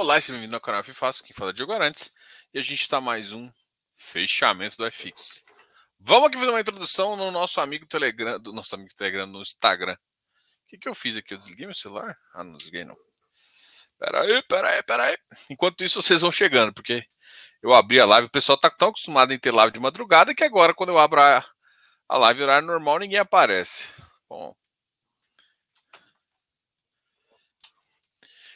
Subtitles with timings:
[0.00, 2.14] Olá, seja bem-vindo ao canal Fácil, quem fala é Diego Arantes,
[2.54, 3.50] e a gente está mais um
[3.92, 5.42] fechamento do FX.
[5.98, 9.94] Vamos aqui fazer uma introdução no nosso amigo Telegram, do nosso amigo Telegram no Instagram.
[9.94, 11.34] O que, que eu fiz aqui?
[11.34, 12.16] Eu desliguei meu celular?
[12.32, 12.96] Ah, não desliguei não.
[13.98, 15.18] Pera aí, pera aí, pera aí.
[15.50, 17.04] Enquanto isso, vocês vão chegando, porque
[17.60, 20.44] eu abri a live, o pessoal tá tão acostumado em ter live de madrugada que
[20.44, 21.44] agora, quando eu abro a,
[22.08, 23.88] a live horário normal, ninguém aparece.
[24.30, 24.54] Bom,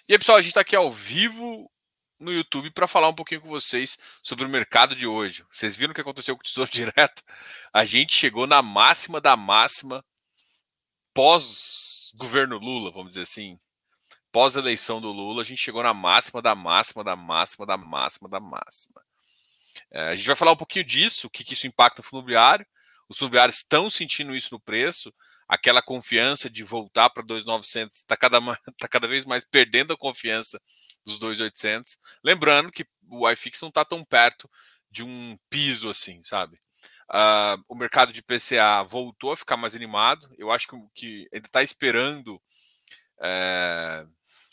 [0.08, 1.70] E aí, pessoal, a gente está aqui ao vivo
[2.18, 5.44] no YouTube para falar um pouquinho com vocês sobre o mercado de hoje.
[5.48, 7.22] Vocês viram o que aconteceu com o Tesouro Direto?
[7.72, 10.04] A gente chegou na máxima da máxima
[11.14, 13.56] pós-governo Lula, vamos dizer assim.
[14.32, 18.40] Pós-eleição do Lula, a gente chegou na máxima da máxima da máxima da máxima da
[18.40, 19.00] máxima.
[19.92, 22.18] É, a gente vai falar um pouquinho disso, o que, que isso impacta o fundo
[22.18, 22.66] imobiliário.
[23.08, 25.14] Os fundos estão sentindo isso no preço
[25.48, 28.40] aquela confiança de voltar para 2.900 está cada,
[28.78, 30.60] tá cada vez mais perdendo a confiança
[31.04, 31.96] dos 2.800.
[32.24, 34.50] Lembrando que o iFix não está tão perto
[34.90, 36.60] de um piso assim, sabe?
[37.10, 40.32] Uh, o mercado de PCA voltou a ficar mais animado.
[40.38, 42.40] Eu acho que, que ainda está esperando
[43.20, 44.06] é,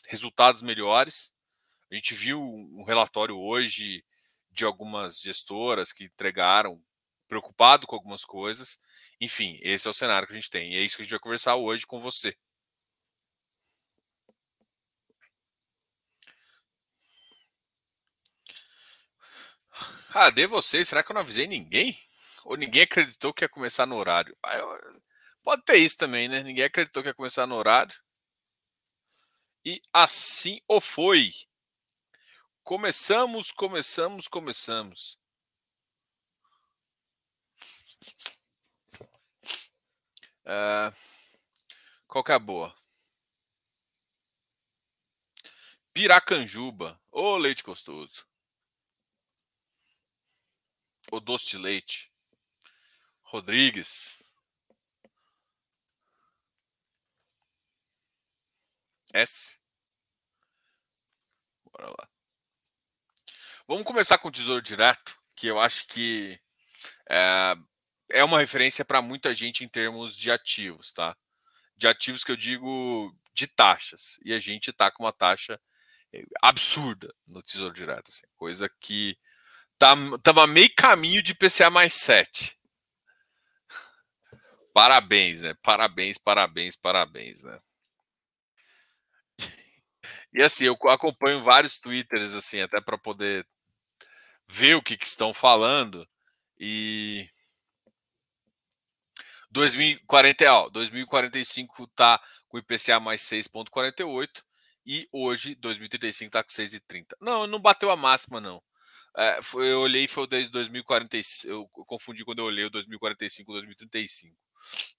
[0.08, 1.34] resultados melhores.
[1.92, 4.04] A gente viu um relatório hoje
[4.52, 6.82] de algumas gestoras que entregaram
[7.28, 8.80] preocupado com algumas coisas.
[9.22, 10.74] Enfim, esse é o cenário que a gente tem.
[10.74, 12.36] E é isso que a gente vai conversar hoje com você.
[20.14, 21.98] Ah, de vocês, será que eu não avisei ninguém?
[22.46, 24.36] Ou ninguém acreditou que ia começar no horário?
[24.44, 24.58] Ah.
[25.44, 26.42] Pode ter isso também, né?
[26.44, 27.96] Ninguém acreditou que ia começar no horário.
[29.64, 31.32] E assim o foi.
[32.64, 35.19] Começamos, começamos, começamos.
[40.50, 40.92] Uh,
[42.08, 42.76] qual que é a boa?
[45.94, 47.00] Piracanjuba.
[47.12, 48.26] Ô oh, leite gostoso.
[51.12, 52.12] O oh, doce de leite.
[53.22, 54.24] Rodrigues.
[59.14, 59.60] S.
[61.72, 62.10] Bora lá.
[63.68, 66.42] Vamos começar com o Tesouro Direto, que eu acho que
[67.08, 67.56] é,
[68.12, 71.16] é uma referência para muita gente em termos de ativos, tá?
[71.78, 74.20] De ativos que eu digo de taxas.
[74.24, 75.60] E a gente está com uma taxa
[76.14, 79.18] eh, absurda no Tesouro Direto, assim, coisa que
[79.78, 82.60] tá, tava meio caminho de PCA mais 7.
[84.74, 85.56] Parabéns, né?
[85.64, 87.60] Parabéns, parabéns, parabéns, né?
[90.34, 93.48] E assim, eu acompanho vários twitters assim, até para poder
[94.48, 96.08] ver o que, que estão falando
[96.60, 97.28] e
[99.52, 104.44] 2040, ó, 2045 tá com IPCA mais 6,48
[104.86, 107.16] e hoje 2035 tá com 6,30.
[107.20, 108.62] Não, não bateu a máxima, não.
[109.18, 111.52] É, foi, eu olhei foi desde 2045.
[111.52, 114.36] Eu confundi quando eu olhei o 2045 2035.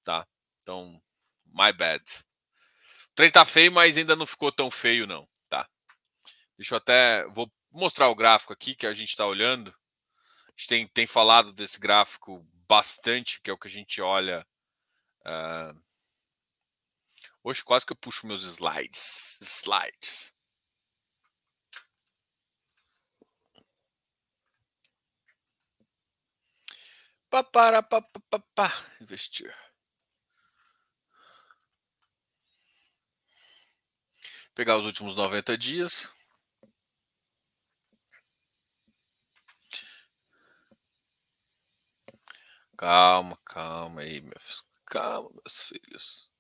[0.03, 0.27] Tá?
[0.63, 1.01] Então,
[1.47, 2.03] my bad.
[3.11, 5.29] O trem tá feio, mas ainda não ficou tão feio, não.
[5.49, 5.69] Tá?
[6.57, 7.27] Deixa eu até.
[7.29, 9.71] Vou mostrar o gráfico aqui que a gente está olhando.
[9.71, 14.47] A gente tem, tem falado desse gráfico bastante, que é o que a gente olha.
[15.27, 15.83] Uh...
[17.43, 19.41] Hoje quase que eu puxo meus slides.
[19.43, 20.33] Slides.
[27.29, 28.73] Papara, papapá.
[29.01, 29.53] Investir.
[34.55, 36.09] Pegar os últimos 90 dias.
[42.81, 44.65] Calma, calma aí, meus.
[44.87, 46.31] Calma, meus filhos.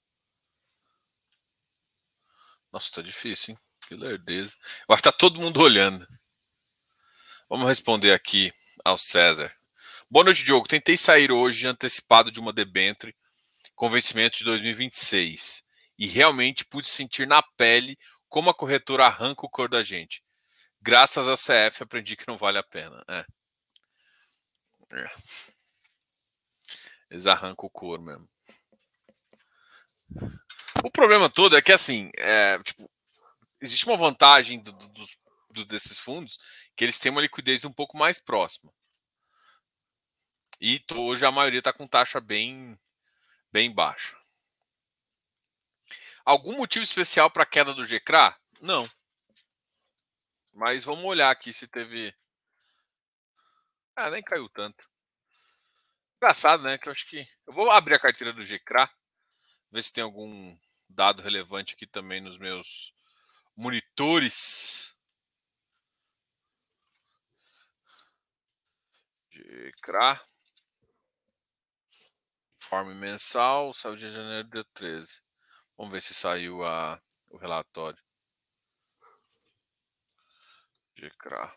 [2.72, 3.60] Nossa, tá difícil, hein?
[3.86, 4.56] Que lerdeza.
[4.88, 6.08] Eu acho que tá todo mundo olhando.
[7.46, 9.54] Vamos responder aqui ao César.
[10.10, 10.66] Boa noite, Diogo.
[10.66, 13.14] Tentei sair hoje antecipado de uma debenture
[13.74, 15.62] com vencimento de 2026
[15.98, 17.98] e realmente pude sentir na pele
[18.30, 20.24] como a corretora arranca o cor da gente.
[20.80, 23.04] Graças à CF aprendi que não vale a pena.
[23.06, 23.26] É.
[24.92, 25.10] é.
[27.10, 28.28] Eles arrancam o couro mesmo.
[30.84, 32.90] O problema todo é que, assim, é, tipo,
[33.60, 35.06] existe uma vantagem do, do,
[35.50, 36.38] do, desses fundos
[36.76, 38.72] que eles têm uma liquidez um pouco mais próxima.
[40.60, 42.78] E hoje a maioria está com taxa bem,
[43.52, 44.16] bem baixa.
[46.24, 48.36] Algum motivo especial para a queda do GCRA?
[48.60, 48.88] Não.
[50.52, 52.14] Mas vamos olhar aqui se teve.
[53.96, 54.89] Ah, nem caiu tanto.
[56.22, 56.76] Engraçado, né?
[56.76, 57.26] Que eu acho que.
[57.46, 58.90] Eu vou abrir a carteira do GCRA,
[59.72, 60.54] ver se tem algum
[60.86, 62.94] dado relevante aqui também nos meus
[63.56, 64.94] monitores.
[69.30, 70.20] GCRA.
[72.62, 75.22] Informe mensal, saiu de janeiro de 13.
[75.74, 77.00] Vamos ver se saiu a,
[77.30, 77.98] o relatório.
[80.94, 81.56] GCRA.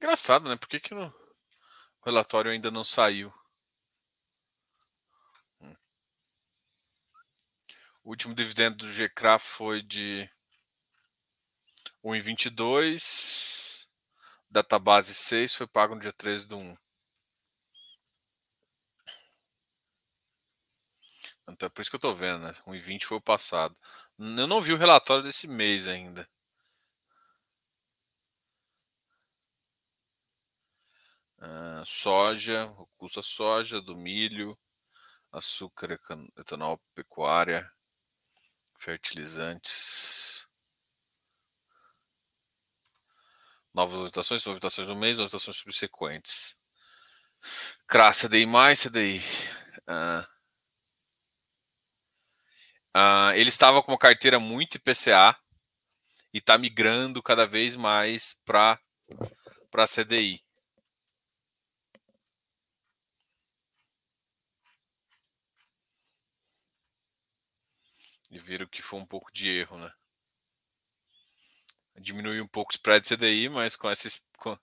[0.00, 0.56] Engraçado, né?
[0.56, 1.12] Por que, que o
[2.02, 3.30] relatório ainda não saiu?
[5.60, 5.76] Hum.
[8.02, 10.26] O último dividendo do GCRA foi de
[12.02, 13.86] 1,22.
[14.50, 16.76] Database 6 foi pago no dia 13 do 1.
[21.46, 22.54] Então é por isso que eu estou vendo, né?
[22.66, 23.76] 1,20 foi o passado.
[24.18, 26.26] Eu não vi o relatório desse mês ainda.
[31.40, 34.58] Uh, soja, o custo da soja, do milho,
[35.32, 35.98] açúcar,
[36.36, 37.70] etanol, pecuária,
[38.78, 40.46] fertilizantes.
[43.72, 46.56] Novas votações, votações no mês, votações subsequentes.
[47.86, 49.22] CRA, CDI mais, CDI.
[49.88, 50.26] Uh,
[52.96, 55.36] uh, ele estava com uma carteira muito IPCA
[56.34, 58.78] e está migrando cada vez mais para
[59.86, 60.42] CDI.
[68.30, 69.92] E viram que foi um pouco de erro, né?
[71.98, 74.24] Diminuiu um pouco o spread CDI, mas com esses.
[74.38, 74.56] Com,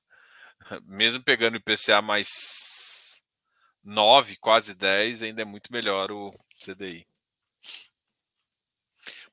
[0.85, 3.23] mesmo pegando IPCA mais
[3.83, 7.07] 9, quase 10, ainda é muito melhor o CDI.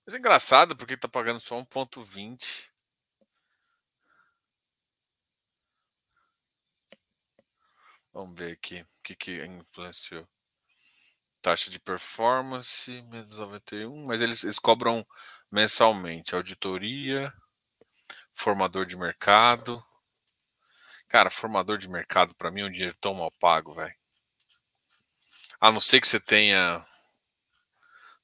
[0.04, 2.70] Mas é engraçado porque está pagando só 1,20.
[8.12, 10.28] Vamos ver aqui o que, que influenciou
[11.44, 15.06] taxa de performance, menos 91, mas eles, eles cobram
[15.52, 16.34] mensalmente.
[16.34, 17.30] Auditoria,
[18.32, 19.84] formador de mercado.
[21.06, 23.94] Cara, formador de mercado, para mim, é um dinheiro tão mal pago, velho.
[25.60, 26.82] A não ser que você tenha.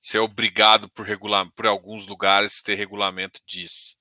[0.01, 3.99] Você é obrigado por, regular, por alguns lugares ter regulamento disso.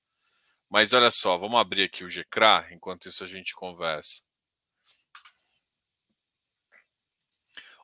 [0.66, 4.22] Mas olha só, vamos abrir aqui o GCRA, enquanto isso a gente conversa.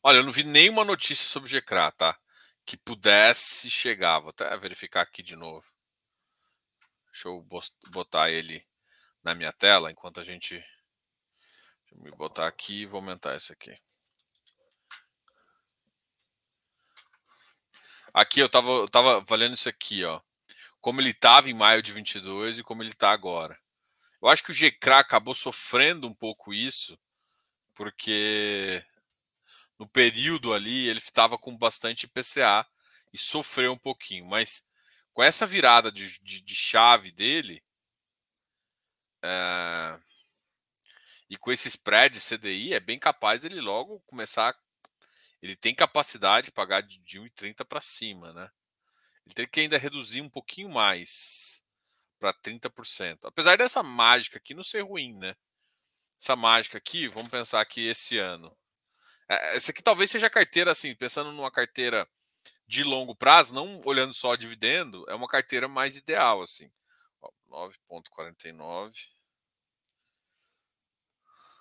[0.09, 2.17] Olha, eu não vi nenhuma notícia sobre o GCRA, tá?
[2.65, 4.21] Que pudesse chegar.
[4.21, 5.67] Vou até verificar aqui de novo.
[7.11, 7.45] Deixa eu
[7.89, 8.65] botar ele
[9.21, 10.55] na minha tela enquanto a gente.
[10.55, 13.77] Deixa eu me botar aqui e vou aumentar esse aqui.
[18.15, 20.21] Aqui eu tava, eu tava valendo isso aqui, ó.
[20.81, 23.59] Como ele estava em maio de 22 e como ele está agora.
[24.23, 26.97] Eu acho que o GCRA acabou sofrendo um pouco isso,
[27.75, 28.87] porque
[29.79, 32.67] no período ali ele estava com bastante PCA
[33.13, 34.67] e sofreu um pouquinho, mas
[35.13, 37.63] com essa virada de, de, de chave dele
[39.23, 39.99] é,
[41.29, 44.57] e com esse spread CDI é bem capaz ele logo começar.
[45.43, 48.51] Ele tem capacidade de pagar de, de 1,30 para cima, né?
[49.25, 51.65] Ele tem que ainda reduzir um pouquinho mais
[52.19, 53.19] para 30%.
[53.25, 55.37] Apesar dessa mágica aqui não ser ruim, né?
[56.19, 58.57] Essa mágica aqui, vamos pensar que esse ano
[59.29, 62.09] essa aqui talvez seja a carteira, assim, pensando numa carteira
[62.67, 66.71] de longo prazo, não olhando só dividendo, é uma carteira mais ideal, assim.
[67.49, 69.11] 9,49.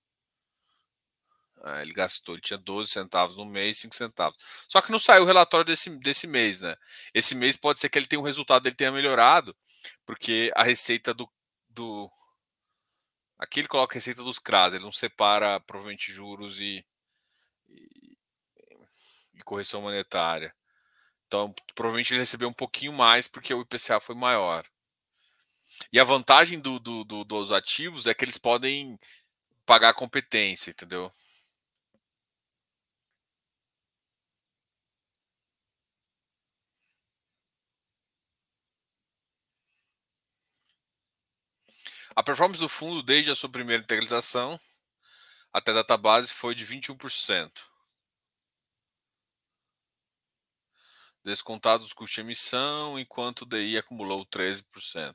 [1.81, 4.39] Ele gastou, ele tinha 12 centavos no mês, 5 centavos.
[4.69, 6.77] Só que não saiu o relatório desse, desse mês, né?
[7.15, 9.57] Esse mês pode ser que ele tenha um resultado dele tenha melhorado,
[10.05, 11.29] porque a receita do.
[11.71, 12.11] do...
[13.39, 16.85] Aqui ele coloca a receita dos CRAS, ele não separa provavelmente juros e,
[17.69, 18.19] e,
[19.35, 20.55] e correção monetária.
[21.27, 24.65] Então, provavelmente ele recebeu um pouquinho mais porque o IPCA foi maior.
[25.93, 28.99] E a vantagem do, do, do, dos ativos é que eles podem
[29.67, 31.11] pagar a competência, entendeu?
[42.17, 44.59] A performance do fundo desde a sua primeira integralização
[45.53, 47.65] até a database foi de 21%.
[51.25, 55.15] Descontados os custos de emissão, enquanto o DI acumulou 13%.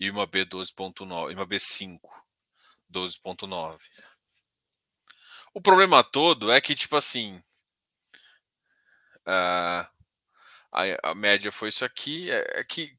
[0.00, 2.00] E uma B 12.9, uma B5
[2.90, 3.78] 12.9.
[5.54, 7.42] O problema todo é que tipo assim,
[9.24, 9.90] a,
[10.72, 12.96] a, a média foi isso aqui, é, é que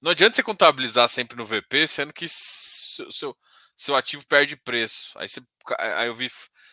[0.00, 3.38] não adianta você contabilizar sempre no VP, sendo que seu, seu,
[3.76, 5.18] seu ativo perde preço.
[5.18, 5.40] Aí, você,
[5.78, 6.30] aí eu vi,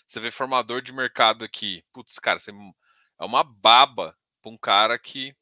[0.08, 1.84] você vê formador de mercado aqui.
[1.94, 5.36] Putz, cara, você, é uma baba para um cara que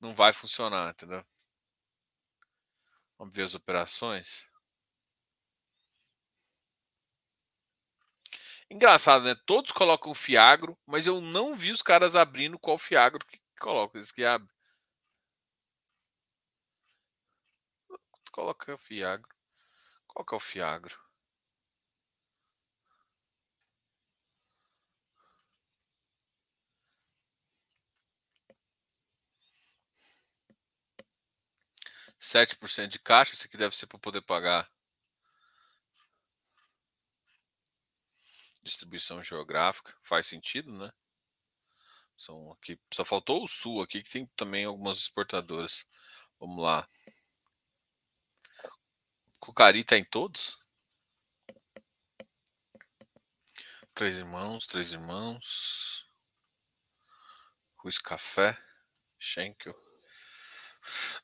[0.00, 1.24] não vai funcionar, entendeu?
[3.18, 4.50] Vamos ver as operações.
[8.68, 9.36] Engraçado, né?
[9.46, 13.98] Todos colocam Fiagro, mas eu não vi os caras abrindo qual Fiagro que colocam.
[14.00, 14.51] Eles que abrem.
[18.32, 19.28] Coloca o Fiagro.
[20.08, 20.98] Qual que é o Fiagro?
[32.18, 34.70] Sete por cento de caixa, isso aqui deve ser para poder pagar
[38.62, 39.94] distribuição geográfica.
[40.00, 40.90] Faz sentido, né?
[42.16, 45.84] São aqui, só faltou o sul aqui, que tem também algumas exportadoras.
[46.38, 46.88] Vamos lá.
[49.42, 50.56] Cucari tá em todos?
[53.92, 56.06] Três irmãos, três irmãos.
[57.74, 58.56] Ruiz Café,
[59.18, 59.74] Schenkel.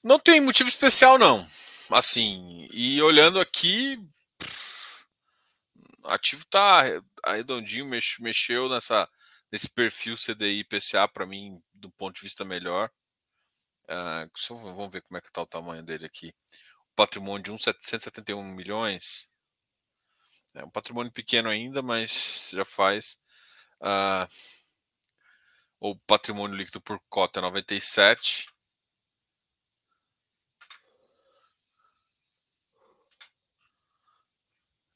[0.03, 1.49] Não tem motivo especial, não.
[1.93, 4.05] Assim, e olhando aqui,
[6.03, 6.83] ativo tá
[7.25, 9.09] redondinho, mexeu nessa,
[9.53, 12.91] nesse perfil CDI PCA para mim, do ponto de vista melhor.
[13.85, 16.35] Uh, vamos ver como é que tá o tamanho dele aqui
[16.99, 19.31] patrimônio de 171 milhões.
[20.53, 23.21] É um patrimônio pequeno ainda, mas já faz.
[23.81, 24.27] Uh,
[25.79, 28.49] o patrimônio líquido por cota é 97.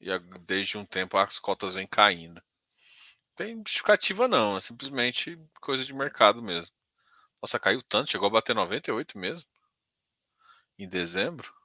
[0.01, 0.09] E
[0.41, 2.43] desde um tempo as cotas vêm caindo.
[3.33, 6.75] Tem justificativa não, é simplesmente coisa de mercado mesmo.
[7.41, 9.47] Nossa, caiu tanto, chegou a bater 98 mesmo.
[10.77, 11.62] Em dezembro.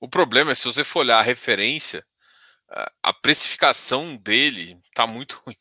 [0.00, 2.06] O problema é se você for olhar a referência,
[3.02, 5.56] a precificação dele tá muito ruim.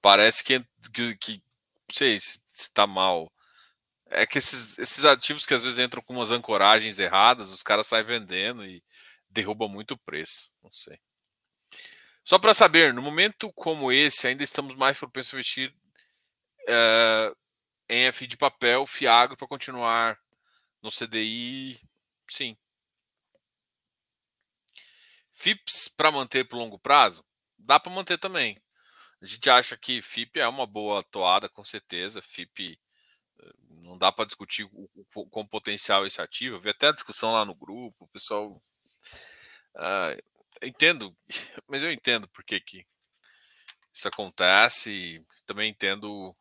[0.00, 3.32] Parece que, que, que não sei se, se tá mal.
[4.08, 7.88] É que esses, esses ativos que às vezes entram com umas ancoragens erradas, os caras
[7.88, 8.82] saem vendendo e
[9.28, 10.52] derrubam muito o preço.
[10.62, 10.98] Não sei.
[12.24, 15.74] Só para saber, no momento como esse, ainda estamos mais propensos a investir
[16.68, 17.36] uh,
[17.88, 20.18] em FI de papel, Fiagro, para continuar
[20.86, 21.80] no CDI,
[22.30, 22.56] sim.
[25.32, 27.24] FIPS para manter por longo prazo?
[27.58, 28.62] Dá para manter também.
[29.20, 32.22] A gente acha que FIP é uma boa toada, com certeza.
[32.22, 32.78] FIP
[33.40, 36.54] eh, não dá para discutir o, o, com potencial esse ativo.
[36.54, 38.62] Eu vi até a discussão lá no grupo, o pessoal.
[39.74, 40.22] Uh,
[40.62, 41.16] entendo,
[41.68, 42.86] mas eu entendo por que, que
[43.92, 45.26] isso acontece.
[45.44, 46.32] Também entendo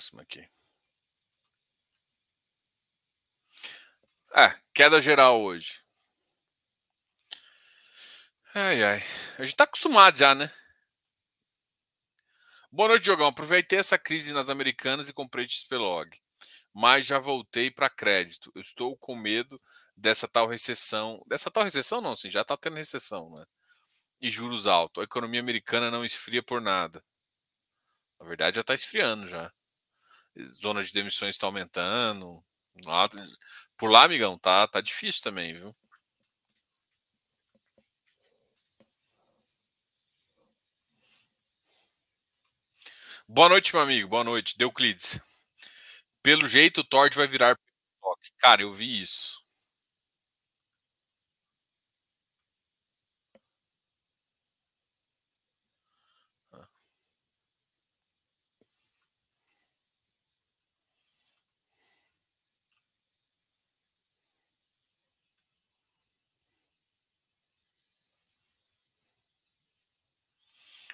[0.00, 0.48] próxima aqui.
[4.34, 5.80] É, queda geral hoje.
[8.54, 9.02] Ai, ai.
[9.38, 10.50] A gente tá acostumado já, né?
[12.72, 13.26] Boa noite, Jogão.
[13.26, 16.18] Aproveitei essa crise nas americanas e comprei XPlog.
[16.72, 18.50] Mas já voltei para crédito.
[18.54, 19.60] Eu estou com medo
[19.96, 21.22] dessa tal recessão.
[21.26, 23.44] Dessa tal recessão, não, assim, já está tendo recessão, né?
[24.20, 25.00] E juros altos.
[25.00, 27.04] A economia americana não esfria por nada.
[28.20, 29.52] Na verdade, já está esfriando já.
[30.60, 32.42] Zona de demissões está aumentando.
[33.76, 35.74] Por lá, amigão, tá, tá difícil também, viu?
[43.28, 44.08] Boa noite, meu amigo.
[44.08, 44.58] Boa noite.
[44.58, 45.20] Deuclides.
[46.22, 47.56] Pelo jeito, o Tord vai virar.
[48.38, 49.39] Cara, eu vi isso.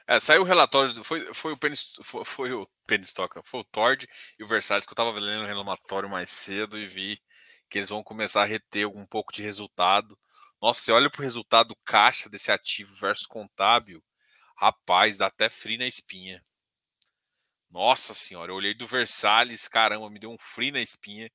[0.09, 3.65] É, saiu o relatório, foi, foi o Penny, foi, foi, o Penny Stock, foi o
[3.65, 4.07] Tord
[4.39, 7.21] e o Versalhes que eu estava lendo o relatório mais cedo e vi
[7.69, 10.17] que eles vão começar a reter um pouco de resultado.
[10.63, 14.03] Nossa, você olha para o resultado caixa desse ativo versus contábil,
[14.57, 16.45] rapaz, dá até frio na espinha.
[17.69, 21.31] Nossa senhora, eu olhei do Versalhes, caramba, me deu um frio na espinha.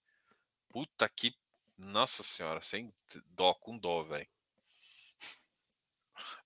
[0.69, 1.33] Puta que.
[1.77, 2.93] Nossa senhora, sem
[3.27, 4.27] dó, com dó, velho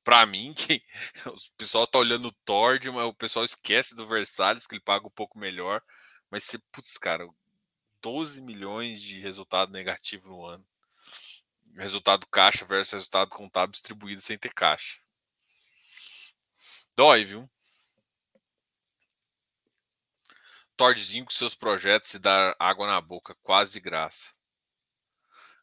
[0.05, 0.83] para mim, que
[1.25, 5.07] o pessoal tá olhando o Tord, mas o pessoal esquece do Versalhes, porque ele paga
[5.07, 5.81] um pouco melhor.
[6.29, 7.27] Mas você, putz, cara,
[8.01, 10.65] 12 milhões de resultado negativo no ano.
[11.75, 14.99] Resultado caixa versus resultado contábil distribuído sem ter caixa.
[16.95, 17.49] Dói, viu?
[20.77, 24.33] Tordzinho com seus projetos e dar água na boca, quase de graça.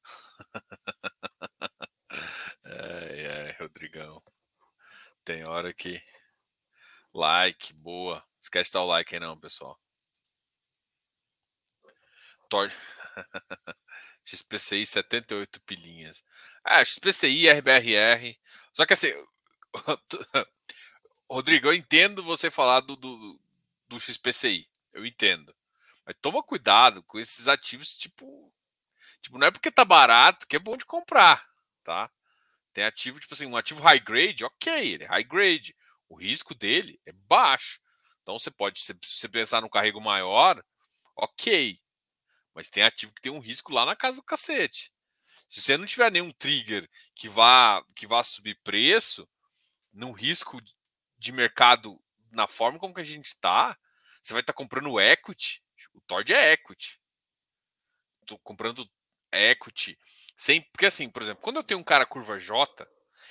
[2.65, 4.23] ai, ai, Rodrigão.
[5.25, 6.03] Tem hora que.
[7.15, 8.25] Like, boa.
[8.41, 9.79] Esquece de dar o like aí não, pessoal.
[12.49, 12.73] Tor...
[14.25, 16.25] XPCI 78 pilinhas.
[16.65, 18.39] Ah, XPCI, RBRR.
[18.73, 19.13] Só que assim.
[21.31, 23.41] Rodrigo, eu entendo você falar do, do,
[23.89, 24.69] do XPCI.
[24.93, 25.55] Eu entendo.
[26.05, 28.53] Mas toma cuidado com esses ativos, tipo.
[29.21, 31.49] Tipo, não é porque tá barato que é bom de comprar,
[31.85, 32.11] tá?
[32.73, 35.77] Tem ativo, tipo assim, um ativo high grade, ok, ele é high grade.
[36.09, 37.81] O risco dele é baixo.
[38.23, 40.63] Então você pode, se você pensar num carrego maior,
[41.17, 41.79] ok.
[42.55, 44.93] Mas tem ativo que tem um risco lá na casa do cacete.
[45.49, 49.29] Se você não tiver nenhum trigger que vá, que vá subir preço,
[49.93, 50.61] num risco
[51.19, 53.79] de mercado na forma como que a gente está,
[54.23, 55.63] você vai estar tá comprando equity.
[55.93, 56.99] O Tord é equity.
[58.23, 58.89] Estou comprando
[59.31, 59.99] equity
[60.43, 62.85] sem, porque assim, por exemplo, quando eu tenho um cara curva J,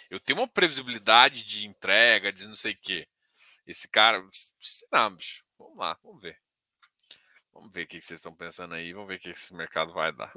[0.09, 3.07] eu tenho uma previsibilidade de entrega, de não sei o quê.
[3.67, 4.23] Esse cara,
[4.91, 6.39] não, bicho, vamos lá, vamos ver.
[7.53, 10.13] Vamos ver o que vocês estão pensando aí, vamos ver o que esse mercado vai
[10.13, 10.31] dar.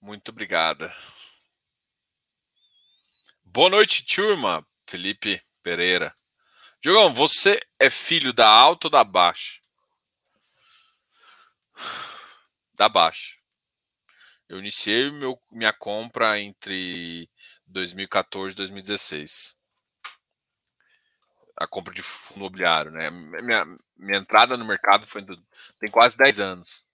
[0.00, 0.92] Muito obrigada.
[3.44, 4.66] Boa noite, turma.
[4.88, 6.14] Felipe Pereira.
[6.80, 9.60] Diogão, você é filho da alta ou da baixa?
[12.74, 13.36] Da baixa.
[14.48, 17.30] Eu iniciei meu, minha compra entre
[17.66, 19.56] 2014 e 2016.
[21.56, 23.08] A compra de fundo imobiliário, né?
[23.10, 23.64] Minha,
[23.96, 25.24] minha entrada no mercado foi
[25.78, 26.86] tem quase 10 anos.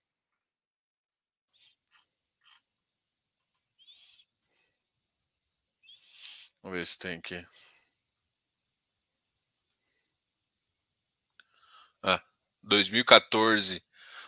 [6.62, 7.46] Vamos ver se tem aqui.
[12.02, 12.22] Ah,
[12.68, 13.82] 2014.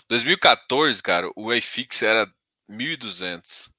[0.08, 2.26] 2014, cara, o iFix era
[2.68, 3.70] 1.200.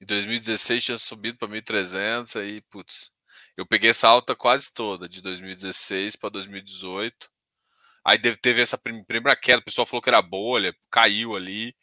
[0.00, 3.10] Em 2016 tinha subido para 1.300, aí, putz.
[3.56, 7.30] Eu peguei essa alta quase toda, de 2016 para 2018.
[8.04, 11.74] Aí teve essa primeira queda, o pessoal falou que era bolha, caiu ali.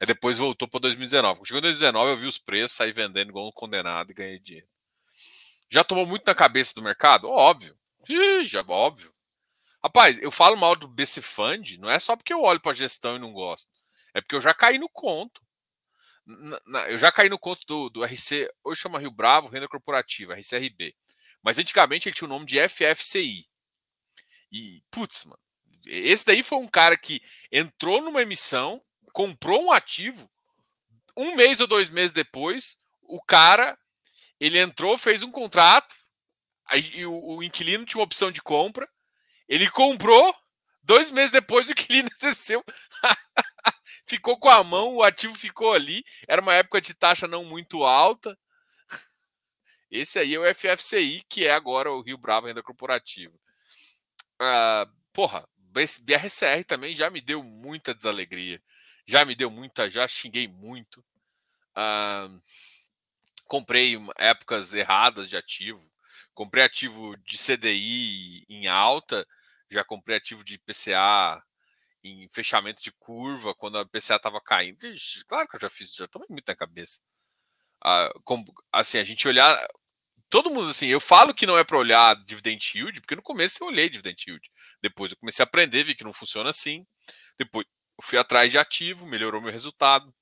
[0.00, 1.40] Aí depois voltou para 2019.
[1.44, 4.68] Chegou em 2019, eu vi os preços, saí vendendo igual um condenado e ganhei dinheiro.
[5.70, 7.28] Já tomou muito na cabeça do mercado?
[7.28, 7.76] Óbvio.
[8.08, 9.12] Ih, já, óbvio.
[9.82, 12.74] Rapaz, eu falo mal do BC Fund, não é só porque eu olho para a
[12.74, 13.70] gestão e não gosto.
[14.14, 15.40] É porque eu já caí no conto.
[16.24, 19.68] Na, na, eu já caí no conto do, do RC, hoje chama Rio Bravo, Renda
[19.68, 20.94] Corporativa, RCRB.
[21.42, 23.46] Mas antigamente ele tinha o nome de FFCI.
[24.50, 25.38] E, putz, mano,
[25.86, 27.20] esse daí foi um cara que
[27.52, 30.28] entrou numa emissão, comprou um ativo,
[31.16, 33.78] um mês ou dois meses depois, o cara
[34.40, 35.94] ele entrou, fez um contrato,
[36.66, 38.88] aí o, o inquilino tinha uma opção de compra,
[39.48, 40.34] ele comprou,
[40.82, 42.64] dois meses depois o inquilino exerceu.
[44.06, 46.04] ficou com a mão, o ativo ficou ali.
[46.28, 48.36] Era uma época de taxa não muito alta.
[49.90, 53.34] Esse aí é o FFCI, que é agora o Rio Bravo Renda Corporativa.
[54.40, 58.62] Uh, porra, BRCR também já me deu muita desalegria.
[59.06, 61.00] Já me deu muita, já xinguei muito.
[61.76, 62.40] Uh,
[63.46, 65.80] comprei épocas erradas de ativo.
[66.36, 69.26] Comprei ativo de CDI em alta,
[69.70, 71.42] já comprei ativo de PCA
[72.04, 74.78] em fechamento de curva, quando a PCA estava caindo.
[75.26, 77.00] Claro que eu já fiz, já tomei muito na cabeça.
[77.82, 79.58] Ah, com, assim, a gente olhar.
[80.28, 83.64] Todo mundo, assim, eu falo que não é para olhar dividend yield, porque no começo
[83.64, 84.50] eu olhei dividend yield.
[84.82, 86.86] Depois eu comecei a aprender, vi que não funciona assim.
[87.38, 87.66] Depois
[87.98, 90.14] eu fui atrás de ativo, melhorou meu resultado.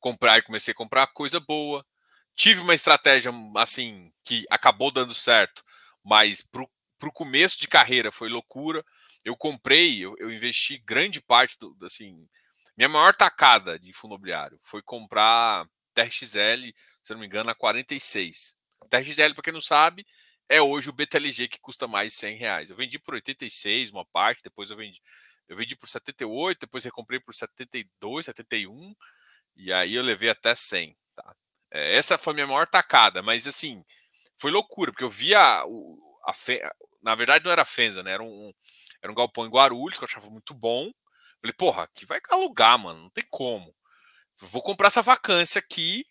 [0.00, 1.86] Comprar e comecei a comprar coisa boa.
[2.38, 5.62] Tive uma estratégia, assim, que acabou dando certo,
[6.04, 8.84] mas para o começo de carreira foi loucura
[9.24, 12.26] eu comprei, eu, eu, investi grande parte do, assim,
[12.76, 16.72] minha maior tacada de fundo imobiliário foi comprar TRXL,
[17.02, 18.56] se não me engano, a 46.
[18.88, 20.06] TRXL, para quem não sabe,
[20.48, 22.70] é hoje o BTLG que custa mais de 100 reais.
[22.70, 25.02] Eu vendi por 86 uma parte, depois eu vendi,
[25.48, 28.94] eu vendi por 78, depois eu por 72, 71
[29.56, 30.96] e aí eu levei até 100.
[31.70, 33.84] É, essa foi a minha maior tacada, mas assim
[34.38, 36.32] foi loucura porque eu via o, a,
[37.02, 38.12] na verdade não era a Fenza, né?
[38.12, 38.52] Era um,
[39.02, 40.90] era um galpão em Guarulhos, que eu achava muito bom.
[41.40, 43.02] Falei, porra, aqui vai alugar, mano.
[43.02, 43.74] Não tem como.
[44.36, 46.04] Vou comprar essa vacância aqui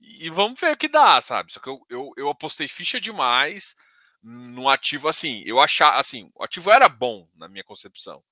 [0.00, 1.52] e vamos ver o que dá, sabe?
[1.52, 3.76] Só que eu, eu, eu apostei ficha demais
[4.22, 5.42] no ativo assim.
[5.44, 8.22] Eu achar assim, o ativo era bom na minha concepção.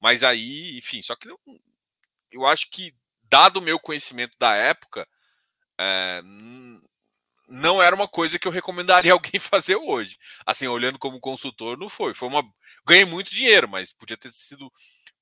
[0.00, 1.40] Mas aí, enfim, só que eu,
[2.30, 5.08] eu acho que, dado o meu conhecimento da época,
[5.78, 6.22] é,
[7.48, 10.18] não era uma coisa que eu recomendaria alguém fazer hoje.
[10.44, 12.14] Assim, olhando como consultor, não foi.
[12.14, 12.42] Foi uma.
[12.86, 14.72] Ganhei muito dinheiro, mas podia ter sido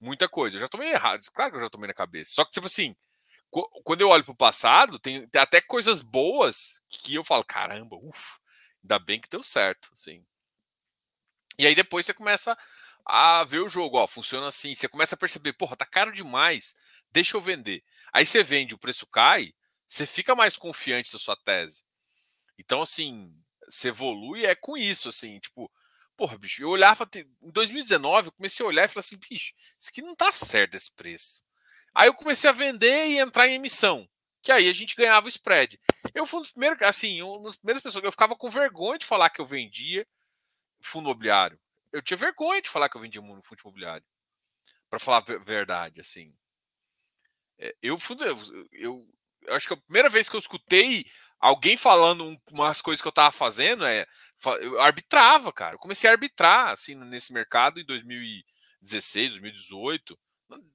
[0.01, 0.57] muita coisa.
[0.57, 1.23] Eu já tomei errado.
[1.33, 2.33] Claro que eu já tomei na cabeça.
[2.35, 2.95] Só que, tipo assim,
[3.85, 8.39] quando eu olho para o passado, tem, até coisas boas que eu falo, caramba, ufa,
[8.83, 9.91] ainda bem que deu certo.
[9.93, 10.25] Assim.
[11.59, 12.57] E aí depois você começa
[13.07, 14.75] a ver o jogo, ó, funciona assim.
[14.75, 16.75] Você começa a perceber, porra, tá caro demais,
[17.13, 17.85] deixa eu vender.
[18.13, 19.55] Aí você vende, o preço cai,
[19.87, 21.85] você fica mais confiante da sua tese.
[22.59, 23.35] Então, assim,
[23.69, 25.71] se evolui é com isso, assim, tipo,
[26.17, 27.09] porra, bicho, eu olhava,
[27.43, 30.75] em 2019, eu comecei a olhar e falei assim, bicho, isso aqui não tá certo
[30.75, 31.43] esse preço.
[31.95, 34.09] Aí eu comecei a vender e entrar em emissão,
[34.43, 35.81] que aí a gente ganhava o spread.
[36.15, 39.07] Eu fui um dos primeiros, assim, um das primeiras pessoas, eu ficava com vergonha de
[39.07, 40.07] falar que eu vendia
[40.81, 41.59] fundo imobiliário.
[41.93, 44.05] Eu tinha vergonha de falar que eu vendia fundo imobiliário.
[44.91, 46.37] Para falar a verdade, assim.
[47.59, 49.14] É, eu, eu, eu
[49.51, 51.05] acho que a primeira vez que eu escutei
[51.41, 54.07] alguém falando umas coisas que eu tava fazendo, é,
[54.61, 55.75] eu arbitrava, cara.
[55.75, 60.19] Eu comecei a arbitrar, assim, nesse mercado em 2016, 2018.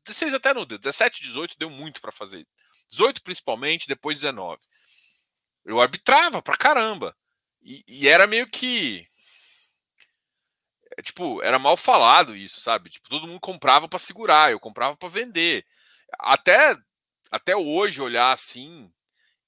[0.06, 2.46] 16 até não deu, 17, 18 deu muito para fazer.
[2.90, 4.60] 18 principalmente, depois 19.
[5.66, 7.16] Eu arbitrava pra caramba.
[7.62, 9.06] E, e era meio que.
[10.98, 12.90] É, tipo, era mal falado isso, sabe?
[12.90, 15.66] Tipo, todo mundo comprava para segurar, eu comprava para vender.
[16.20, 16.76] Até,
[17.32, 18.92] até hoje, olhar assim,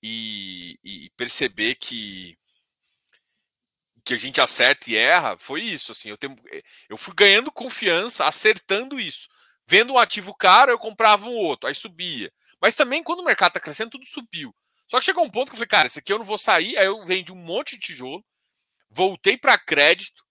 [0.02, 2.38] e, e perceber que
[4.04, 7.52] que a gente acerta e erra foi isso assim eu tenho eh, eu fui ganhando
[7.52, 9.30] confiança acertando isso.
[9.68, 12.32] Vendo um ativo caro eu comprava um outro aí subia.
[12.60, 14.56] Mas também quando o mercado está crescendo tudo subiu.
[14.88, 16.78] Só que chegou um ponto que eu falei cara esse aqui eu não vou sair
[16.78, 18.26] aí eu vendi um monte de tijolo
[18.90, 20.26] voltei para crédito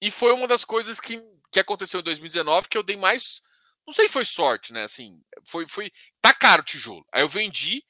[0.00, 3.40] e foi uma das coisas que, que aconteceu em 2019 que eu dei mais
[3.86, 7.28] não sei se foi sorte né assim foi foi tá caro o tijolo aí eu
[7.28, 7.82] vendi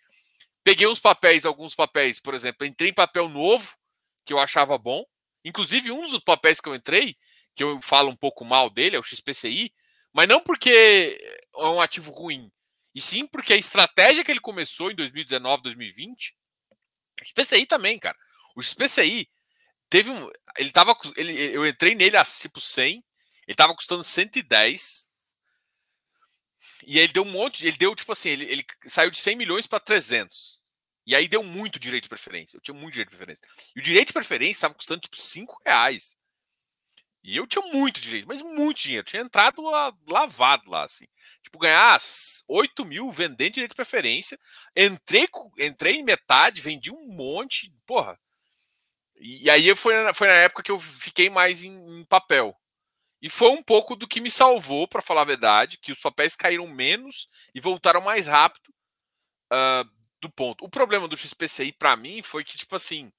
[0.67, 3.73] Peguei uns papéis, alguns papéis, por exemplo, entrei em papel novo,
[4.25, 5.05] que eu achava bom.
[5.45, 7.17] Inclusive, um dos papéis que eu entrei,
[7.55, 9.73] que eu falo um pouco mal dele, é o XPCI,
[10.13, 11.17] mas não porque
[11.57, 12.51] é um ativo ruim,
[12.93, 16.35] e sim porque a estratégia que ele começou em 2019, 2020,
[17.23, 18.19] o XPCI também, cara.
[18.57, 19.31] O XPCI
[19.89, 20.31] teve um.
[20.59, 20.97] Ele tava.
[21.17, 23.05] Ele, eu entrei nele a tipo 100,
[23.47, 25.06] ele tava custando 110.
[26.87, 29.67] E ele deu um monte, ele deu tipo assim, ele, ele saiu de 100 milhões
[29.67, 30.61] para 300.
[31.05, 32.57] E aí deu muito direito de preferência.
[32.57, 33.49] Eu tinha muito direito de preferência.
[33.75, 36.17] E o direito de preferência estava custando tipo 5 reais.
[37.25, 39.05] E eu tinha muito direito, mas muito dinheiro.
[39.05, 39.61] Tinha entrado
[40.07, 41.07] lavado lá, assim.
[41.43, 41.99] Tipo, ganhar
[42.47, 44.39] 8 mil vendendo direito de preferência.
[44.77, 47.75] Entrei, entrei em metade, vendi um monte.
[47.85, 48.17] Porra.
[49.17, 52.57] E, aí foi, foi na época que eu fiquei mais em, em papel.
[53.21, 56.37] E foi um pouco do que me salvou, para falar a verdade, que os papéis
[56.37, 58.69] caíram menos e voltaram mais rápido
[59.53, 60.65] uh, do ponto.
[60.65, 63.11] O problema do XPCI para mim foi que, tipo assim,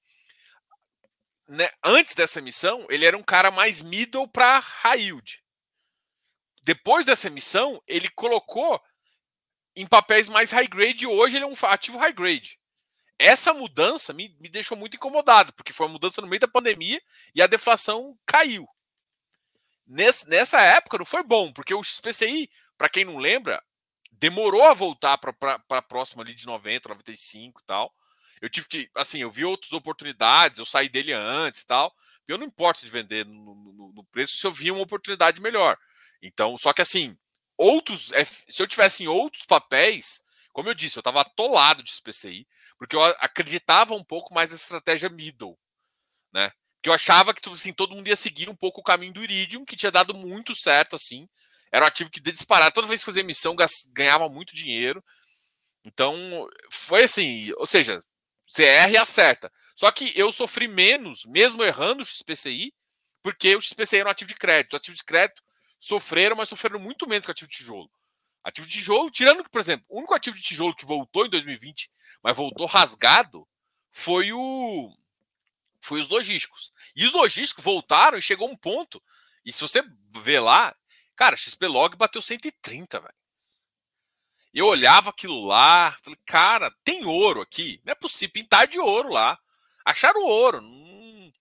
[1.48, 5.42] né, antes dessa emissão, ele era um cara mais middle para high yield.
[6.62, 8.80] Depois dessa emissão, ele colocou
[9.74, 12.58] em papéis mais high grade e hoje ele é um ativo high grade.
[13.18, 17.00] Essa mudança me, me deixou muito incomodado, porque foi uma mudança no meio da pandemia
[17.34, 18.68] e a deflação caiu.
[19.88, 23.62] Nesse, nessa época não foi bom, porque o XPCI, para quem não lembra,
[24.12, 27.94] demorou a voltar para próximo ali de 90, 95 e tal.
[28.40, 31.92] Eu tive que, assim, eu vi outras oportunidades, eu saí dele antes e tal.
[32.26, 35.76] Eu não importo de vender no, no, no preço se eu vi uma oportunidade melhor.
[36.22, 37.16] Então, só que assim,
[37.56, 38.12] outros,
[38.48, 40.22] se eu tivesse em outros papéis,
[40.52, 42.46] como eu disse, eu estava atolado de SPCI,
[42.76, 45.58] porque eu acreditava um pouco mais nessa estratégia middle,
[46.32, 46.52] né?
[46.82, 49.22] Que eu achava que tipo assim, todo mundo ia seguir um pouco o caminho do
[49.22, 51.28] Iridium, que tinha dado muito certo, assim.
[51.72, 53.56] Era um ativo que de disparar, toda vez que fazia emissão
[53.92, 55.04] ganhava muito dinheiro.
[55.84, 56.14] Então,
[56.70, 58.00] foi assim, ou seja,
[58.46, 59.52] CR acerta.
[59.74, 62.74] Só que eu sofri menos, mesmo errando o XPCI,
[63.22, 64.72] porque o XPCI era um ativo de crédito.
[64.72, 65.42] O ativo de crédito
[65.78, 67.90] sofreram, mas sofreram muito menos que o ativo de tijolo.
[68.42, 71.30] Ativo de tijolo, tirando que, por exemplo, o único ativo de tijolo que voltou em
[71.30, 71.90] 2020,
[72.22, 73.46] mas voltou rasgado,
[73.90, 74.90] foi o
[75.88, 76.70] foi os logísticos.
[76.94, 79.02] E os logísticos voltaram e chegou um ponto.
[79.44, 80.74] E se você vê lá,
[81.16, 83.14] cara, XP Log bateu 130, velho.
[84.52, 87.80] Eu olhava aquilo lá, falei, cara, tem ouro aqui.
[87.84, 89.38] Não é possível pintar de ouro lá.
[89.84, 90.60] Acharam ouro.
[90.60, 91.32] Não,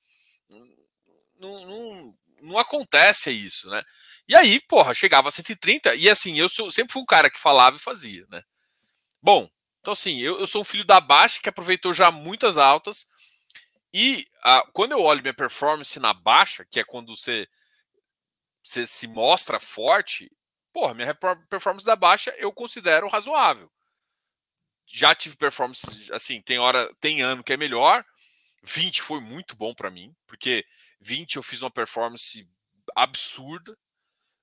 [1.40, 3.84] não, não, não acontece isso, né?
[4.28, 5.96] E aí, porra, chegava a 130.
[5.96, 8.44] E assim, eu sou, sempre fui um cara que falava e fazia, né?
[9.22, 9.50] Bom,
[9.82, 13.08] então assim, eu, eu sou um filho da baixa que aproveitou já muitas altas.
[13.93, 14.26] E
[14.73, 17.47] quando eu olho minha performance na baixa, que é quando você,
[18.63, 20.32] você se mostra forte,
[20.73, 21.15] porra, minha
[21.50, 23.71] performance da baixa eu considero razoável.
[24.86, 28.06] Já tive performance, assim, tem hora, tem ano que é melhor.
[28.63, 30.65] 20 foi muito bom para mim, porque
[31.00, 32.47] 20 eu fiz uma performance
[32.95, 33.78] absurda.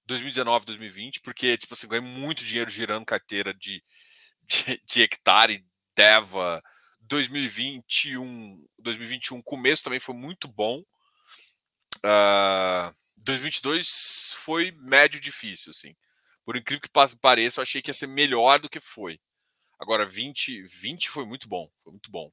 [0.06, 3.82] 2019, 2020, porque, tipo assim, ganhei muito dinheiro girando carteira de,
[4.42, 5.64] de, de hectare,
[5.96, 6.62] Deva.
[7.08, 10.82] 2021, 2021, começo também foi muito bom.
[11.98, 15.94] Uh, 2022 foi médio difícil, assim.
[16.44, 19.18] Por incrível que pareça, eu achei que ia ser melhor do que foi.
[19.78, 21.68] Agora, 20, 20 foi muito bom.
[21.82, 22.30] Foi muito bom.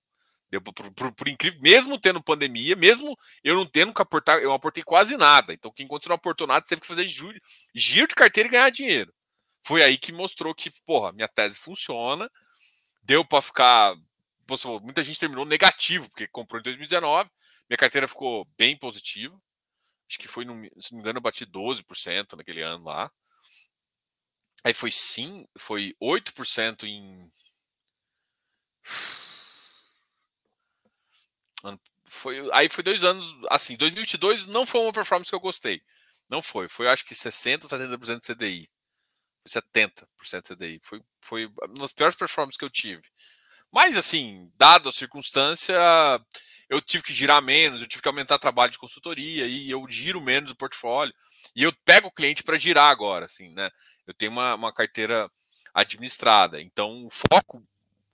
[0.49, 4.51] Deu por, por, por, incrível, mesmo tendo pandemia, mesmo eu não tendo que aportar, eu
[4.51, 5.53] aportei quase nada.
[5.53, 7.39] Então, quem não aportou nada teve que fazer giro,
[7.73, 9.13] giro de carteira e ganhar dinheiro.
[9.63, 12.29] Foi aí que mostrou que, porra, minha tese funciona.
[13.01, 13.95] Deu para ficar.
[14.81, 17.29] Muita gente terminou negativo, porque comprou em 2019.
[17.69, 19.39] Minha carteira ficou bem positiva.
[20.09, 23.11] Acho que foi, se não me engano, eu bati 12% naquele ano lá.
[24.63, 27.31] Aí foi sim, foi 8% em.
[32.05, 35.81] Foi, aí foi dois anos, assim, 2022 não foi uma performance que eu gostei.
[36.29, 38.69] Não foi, foi acho que 60, 70% de CDI.
[39.47, 40.79] 70% de CDI.
[40.83, 43.01] Foi, foi uma das piores performances que eu tive.
[43.71, 45.73] Mas, assim, dado a circunstância,
[46.69, 50.19] eu tive que girar menos, eu tive que aumentar trabalho de consultoria e eu giro
[50.19, 51.13] menos o portfólio.
[51.55, 53.69] E eu pego o cliente para girar agora, assim, né?
[54.05, 55.29] Eu tenho uma, uma carteira
[55.73, 56.61] administrada.
[56.61, 57.65] Então, o foco,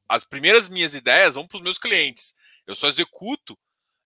[0.08, 2.36] as primeiras minhas ideias vão para os meus clientes.
[2.66, 3.58] Eu só executo,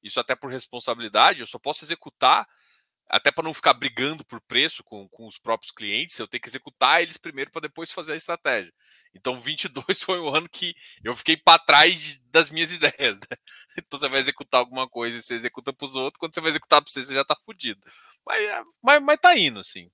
[0.02, 2.48] isso até por responsabilidade, eu só posso executar,
[3.12, 6.48] até para não ficar brigando por preço com, com os próprios clientes, eu tenho que
[6.48, 8.74] executar eles primeiro para depois fazer a estratégia.
[9.14, 13.20] Então, 22 foi um ano que eu fiquei para trás das minhas ideias.
[13.20, 13.38] Né?
[13.78, 16.52] Então, você vai executar alguma coisa e você executa para os outros, quando você vai
[16.52, 17.82] executar para você, você já está fudido.
[18.26, 19.92] Mas, mas, mas tá indo, assim.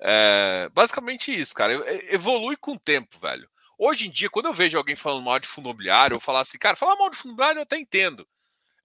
[0.00, 1.74] É, basicamente isso, cara.
[2.12, 3.50] Evolui com o tempo, velho.
[3.76, 6.58] Hoje em dia, quando eu vejo alguém falando mal de fundo imobiliário, eu falar assim,
[6.58, 8.28] cara, falar mal de fundo imobiliário eu até entendo.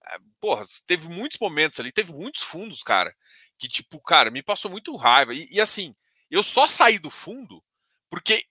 [0.08, 3.15] É, porra, teve muitos momentos ali, teve muitos fundos, cara,
[3.58, 5.34] que, tipo, cara, me passou muito raiva.
[5.34, 5.96] E, e assim,
[6.30, 7.63] eu só saí do fundo
[8.10, 8.46] porque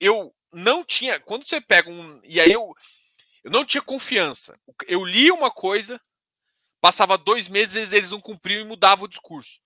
[0.00, 1.20] eu não tinha.
[1.20, 2.20] Quando você pega um.
[2.24, 2.74] E aí eu,
[3.44, 4.58] eu não tinha confiança.
[4.86, 6.00] Eu li uma coisa,
[6.80, 9.60] passava dois meses, eles não cumpriam e mudava o discurso.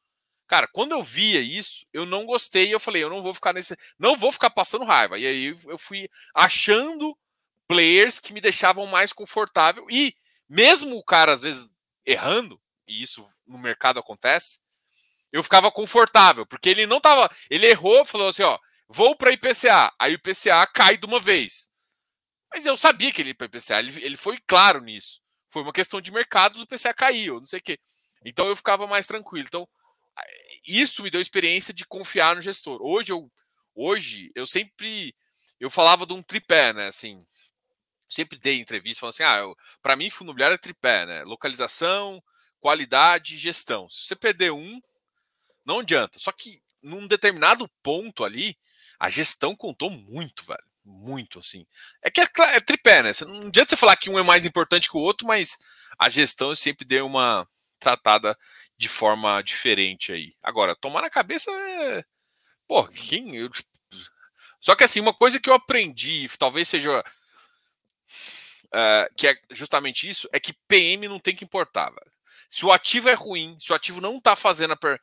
[0.46, 3.52] Cara, quando eu via isso, eu não gostei e eu falei, eu não vou ficar
[3.52, 3.76] nesse.
[3.98, 5.18] Não vou ficar passando raiva.
[5.18, 7.16] E aí eu fui achando
[7.66, 9.86] players que me deixavam mais confortável.
[9.90, 10.14] E
[10.52, 11.66] mesmo o cara, às vezes,
[12.04, 14.60] errando, e isso no mercado acontece,
[15.32, 17.30] eu ficava confortável, porque ele não tava.
[17.48, 19.90] Ele errou, falou assim: ó, vou para IPCA.
[19.98, 21.70] Aí o IPCA cai de uma vez.
[22.52, 25.22] Mas eu sabia que ele ia para IPCA, ele, ele foi claro nisso.
[25.48, 27.78] Foi uma questão de mercado do IPCA caiu, não sei o quê.
[28.24, 29.46] Então eu ficava mais tranquilo.
[29.46, 29.66] Então
[30.66, 32.78] isso me deu experiência de confiar no gestor.
[32.82, 33.32] Hoje eu,
[33.74, 35.14] hoje eu sempre
[35.58, 36.88] eu falava de um tripé, né?
[36.88, 37.24] Assim,
[38.12, 39.42] sempre dei entrevista falando assim: ah,
[39.80, 41.24] para mim, fundo imobiliário é tripé, né?
[41.24, 42.22] Localização,
[42.60, 43.88] qualidade e gestão.
[43.88, 44.80] Se você perder um,
[45.64, 46.18] não adianta.
[46.18, 48.56] Só que num determinado ponto ali,
[48.98, 50.62] a gestão contou muito, velho.
[50.84, 51.64] Muito, assim.
[52.02, 53.10] É que é, é tripé, né?
[53.26, 55.58] Não adianta você falar que um é mais importante que o outro, mas
[55.98, 57.48] a gestão eu sempre deu uma
[57.78, 58.36] tratada
[58.76, 60.34] de forma diferente aí.
[60.42, 62.04] Agora, tomar na cabeça é.
[62.66, 63.36] Pô, quem.
[63.36, 63.50] Eu...
[64.60, 67.04] Só que assim, uma coisa que eu aprendi, talvez seja
[68.72, 72.12] uh, que é justamente isso, é que PM não tem que importar, velho.
[72.48, 74.76] Se o ativo é ruim, se o ativo não está fazendo a.
[74.76, 75.00] Per...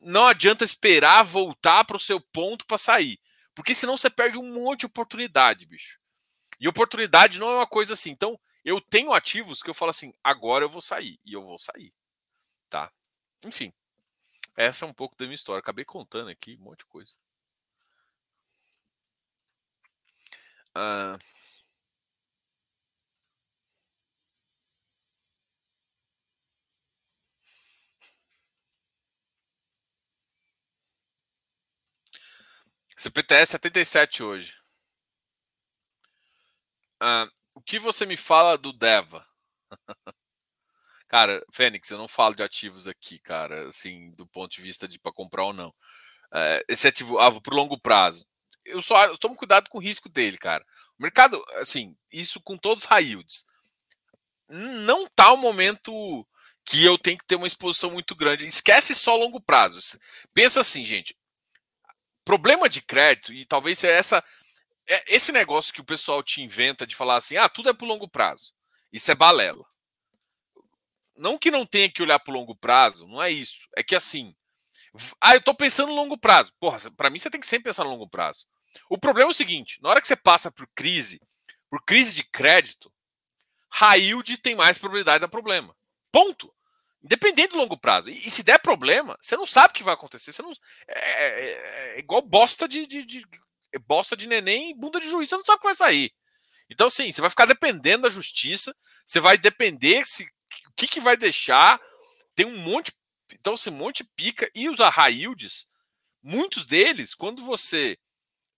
[0.00, 3.20] Não adianta esperar voltar para o seu ponto para sair.
[3.54, 5.98] Porque senão você perde um monte de oportunidade, bicho.
[6.60, 8.10] E oportunidade não é uma coisa assim.
[8.10, 11.18] Então, eu tenho ativos que eu falo assim, agora eu vou sair.
[11.24, 11.92] E eu vou sair.
[12.70, 12.90] Tá?
[13.44, 13.72] Enfim.
[14.56, 15.60] Essa é um pouco da minha história.
[15.60, 17.12] Acabei contando aqui um monte de coisa.
[20.76, 21.41] Uh...
[33.02, 34.54] CPTS 77 hoje.
[37.00, 39.26] Ah, o que você me fala do Deva?
[41.08, 45.00] cara, Fênix, eu não falo de ativos aqui, cara, assim, do ponto de vista de
[45.00, 45.74] para comprar ou não.
[46.32, 48.24] É, esse ativo ah, para longo prazo.
[48.64, 50.64] Eu só eu tomo cuidado com o risco dele, cara.
[50.96, 53.18] O mercado, assim, isso com todos os high.
[54.48, 55.92] Não tá o momento
[56.64, 58.46] que eu tenho que ter uma exposição muito grande.
[58.46, 59.80] Esquece só longo prazo.
[60.32, 61.16] Pensa assim, gente
[62.24, 64.22] problema de crédito, e talvez é essa
[64.88, 67.86] é esse negócio que o pessoal te inventa de falar assim: ah, tudo é para
[67.86, 68.52] longo prazo.
[68.92, 69.64] Isso é balela.
[71.16, 73.68] Não que não tenha que olhar para longo prazo, não é isso.
[73.76, 74.34] É que assim,
[75.20, 76.52] ah, eu estou pensando no longo prazo.
[76.58, 78.46] Porra, para mim você tem que sempre pensar no longo prazo.
[78.88, 81.20] O problema é o seguinte: na hora que você passa por crise,
[81.70, 82.92] por crise de crédito,
[83.70, 85.74] high yield tem mais probabilidade de problema.
[86.10, 86.52] Ponto.
[87.02, 88.10] Independente do longo prazo.
[88.10, 90.32] E, e, se der problema, você não sabe o que vai acontecer.
[90.32, 90.52] Você não,
[90.86, 93.26] é, é, é igual bosta de, de, de,
[93.72, 95.28] é bosta de neném e bunda de juiz.
[95.28, 96.12] Você não sabe o que vai sair.
[96.70, 98.74] Então, sim, você vai ficar dependendo da justiça.
[99.04, 100.22] Você vai depender se
[100.68, 101.80] o que, que vai deixar.
[102.36, 102.92] Tem um monte.
[103.32, 104.48] Então, assim, um monte pica.
[104.54, 104.78] E os
[105.10, 105.66] yields,
[106.22, 107.98] muitos deles, quando você.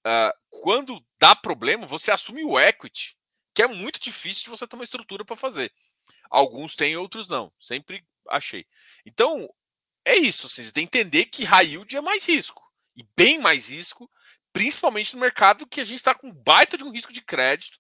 [0.07, 3.17] Uh, quando dá problema, você assume o equity,
[3.55, 5.73] que é muito difícil de você ter uma estrutura para fazer.
[6.31, 7.51] Alguns têm, outros não.
[7.59, 8.67] Sempre achei.
[9.05, 9.49] Então,
[10.05, 10.47] é isso.
[10.47, 12.63] Assim, você tem que entender que high yield é mais risco.
[12.97, 14.11] E bem mais risco,
[14.53, 17.79] principalmente no mercado que a gente está com baita de um risco de crédito.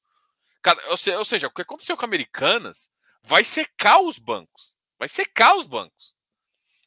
[0.88, 2.90] Ou seja, o que aconteceu com Americanas
[3.22, 4.76] vai secar os bancos.
[4.98, 6.14] Vai secar os bancos.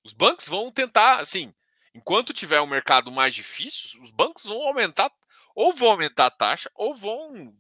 [0.04, 1.54] Os bancos vão tentar, assim,
[1.94, 5.12] enquanto tiver um mercado mais difícil, os bancos vão aumentar,
[5.54, 7.56] ou vão aumentar a taxa, ou vão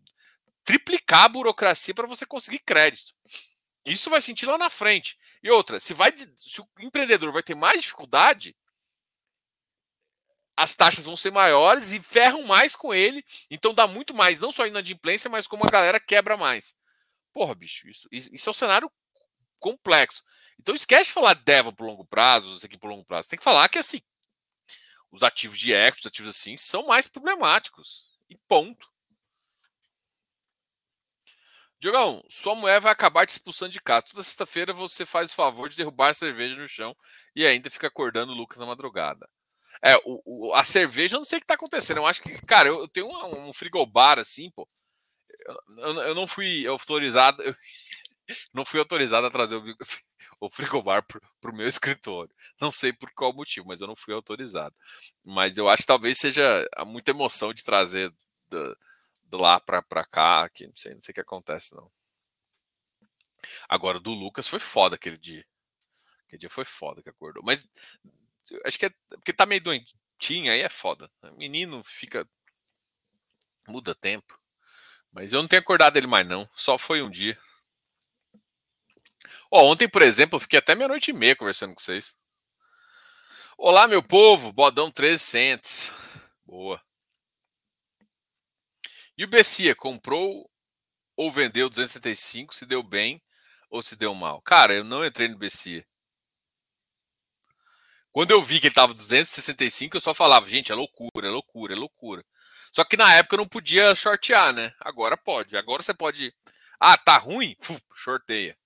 [0.63, 3.13] triplicar a burocracia para você conseguir crédito.
[3.87, 5.17] Isso vai sentir lá na frente.
[5.41, 8.53] E outra, se, vai, se o empreendedor vai ter mais dificuldade,
[10.57, 13.23] as taxas vão ser maiores e ferram mais com ele.
[13.49, 16.75] Então dá muito mais, não só inadimplência, mas como a galera quebra mais.
[17.31, 18.91] Porra, bicho, isso, isso é um cenário
[19.57, 20.23] complexo.
[20.59, 23.29] Então esquece de falar DEVA por longo prazo, isso aqui por longo prazo.
[23.29, 24.01] Tem que falar que assim,
[25.11, 28.11] os ativos de equity, os ativos assim, são mais problemáticos.
[28.29, 28.91] E ponto.
[31.79, 34.07] Diogão, sua mulher vai acabar te expulsando de casa.
[34.09, 36.95] Toda sexta-feira você faz o favor de derrubar a cerveja no chão
[37.35, 39.29] e ainda fica acordando o Lucas na madrugada.
[39.83, 41.97] É, o, o, a cerveja, eu não sei o que tá acontecendo.
[41.97, 44.67] Eu acho que, cara, eu, eu tenho um, um frigobar assim, pô.
[45.45, 47.43] Eu, eu, eu não fui autorizado,
[48.53, 49.63] não fui autorizado a trazer o,
[50.41, 52.33] o frigobar pro, pro meu escritório.
[52.59, 54.75] Não sei por qual motivo, mas eu não fui autorizado.
[55.23, 58.11] Mas eu acho que talvez seja muita emoção de trazer
[58.49, 58.75] da,
[59.27, 61.91] do lá para cá, que não sei, não sei o que acontece não.
[63.69, 65.45] Agora do Lucas foi foda aquele dia.
[66.25, 67.67] Aquele dia foi foda que acordou, mas
[68.65, 71.09] acho que é porque tá meio doentinho aí é foda.
[71.37, 72.27] Menino fica
[73.67, 74.39] muda tempo.
[75.11, 77.37] Mas eu não tenho acordado ele mais não, só foi um dia.
[79.49, 82.15] Oh, ontem, por exemplo, eu fiquei até meia-noite e meia conversando com vocês.
[83.57, 85.93] Olá, meu povo, bodão 13 cents.
[86.45, 86.81] Boa.
[89.17, 90.49] E o Bessia comprou
[91.15, 93.21] ou vendeu 265, se deu bem
[93.69, 94.41] ou se deu mal?
[94.41, 95.85] Cara, eu não entrei no Bessia.
[98.11, 101.73] Quando eu vi que ele estava 265, eu só falava, gente, é loucura, é loucura,
[101.73, 102.23] é loucura.
[102.71, 104.73] Só que na época eu não podia shortear, né?
[104.79, 105.57] Agora pode.
[105.57, 106.33] Agora você pode.
[106.79, 107.55] Ah, tá ruim?
[107.69, 108.57] Uf, shorteia.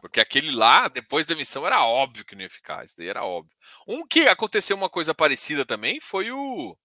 [0.00, 2.84] Porque aquele lá, depois da emissão, era óbvio que não ia ficar.
[2.84, 3.54] Isso daí era óbvio.
[3.86, 6.76] Um que aconteceu uma coisa parecida também foi o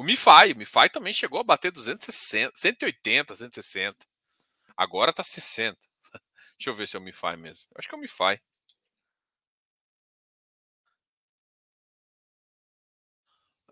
[0.00, 4.06] O MiFi, o MiFi também chegou a bater 260, 180, 160.
[4.74, 5.76] Agora tá 60.
[6.58, 7.68] Deixa eu ver se é o MiFi mesmo.
[7.76, 8.40] Acho que é o MiFi.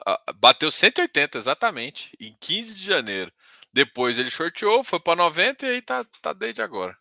[0.07, 3.33] Ah, bateu 180 exatamente em 15 de janeiro.
[3.72, 6.95] Depois ele shorteou, foi para 90 e aí tá, tá desde agora.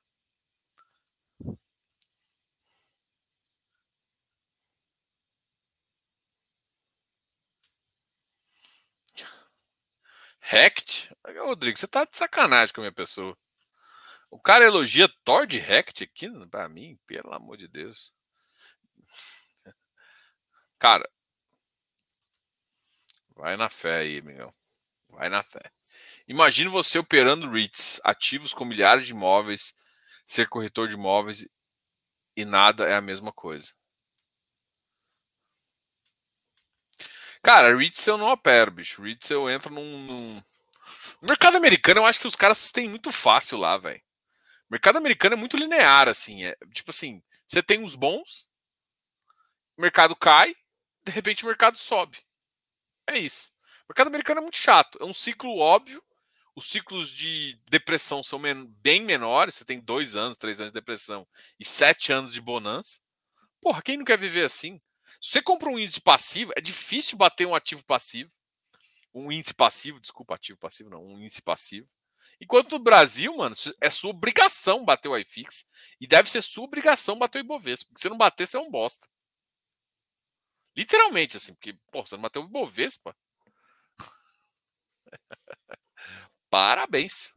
[10.49, 11.13] Rect?
[11.39, 13.37] Rodrigo, você tá de sacanagem com a minha pessoa.
[14.31, 18.15] O cara elogia Thor de Rect aqui pra mim, pelo amor de Deus.
[20.79, 21.09] Cara,
[23.35, 24.55] vai na fé aí, Miguel.
[25.09, 25.69] Vai na fé.
[26.27, 29.75] Imagine você operando REITs, ativos com milhares de imóveis,
[30.25, 31.49] ser corretor de imóveis
[32.37, 33.73] e nada é a mesma coisa.
[37.47, 39.01] Cara, REITs eu não opero, bicho.
[39.01, 40.35] REITs eu entro num, num...
[41.21, 44.01] No mercado americano, eu acho que os caras têm muito fácil lá, velho.
[44.69, 46.43] Mercado americano é muito linear, assim.
[46.43, 48.49] É, tipo assim, você tem uns bons,
[49.77, 50.53] mercado cai,
[51.05, 52.17] de repente o mercado sobe.
[53.07, 53.53] É isso.
[53.87, 54.97] Mercado americano é muito chato.
[55.01, 56.03] É um ciclo óbvio.
[56.53, 58.41] Os ciclos de depressão são
[58.81, 59.55] bem menores.
[59.55, 61.25] Você tem dois anos, três anos de depressão
[61.57, 62.99] e sete anos de bonança.
[63.61, 64.81] Porra, quem não quer viver assim?
[65.21, 68.31] Se você compra um índice passivo, é difícil bater um ativo passivo.
[69.13, 71.89] Um índice passivo, desculpa, ativo passivo não, um índice passivo.
[72.39, 75.65] Enquanto no Brasil, mano, é sua obrigação bater o iFix.
[75.99, 77.87] E deve ser sua obrigação bater o Ibovespa.
[77.89, 79.07] Porque se não bater, você é um bosta.
[80.75, 83.15] Literalmente, assim, porque, pô, você não bateu o Ibovespa.
[86.49, 87.36] Parabéns.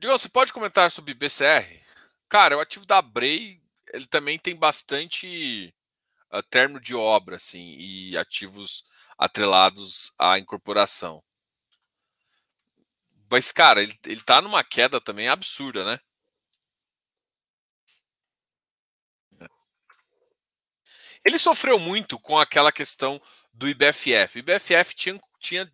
[0.00, 1.78] Digão, você pode comentar sobre BCR?
[2.26, 3.60] Cara, o ativo da Brei,
[3.92, 5.74] ele também tem bastante
[6.32, 8.82] uh, termo de obra, assim, e ativos
[9.18, 11.22] atrelados à incorporação.
[13.30, 16.00] Mas, cara, ele, ele tá numa queda também absurda, né?
[21.22, 23.20] Ele sofreu muito com aquela questão
[23.52, 24.36] do IBFF.
[24.36, 25.70] O IBFF tinha, tinha,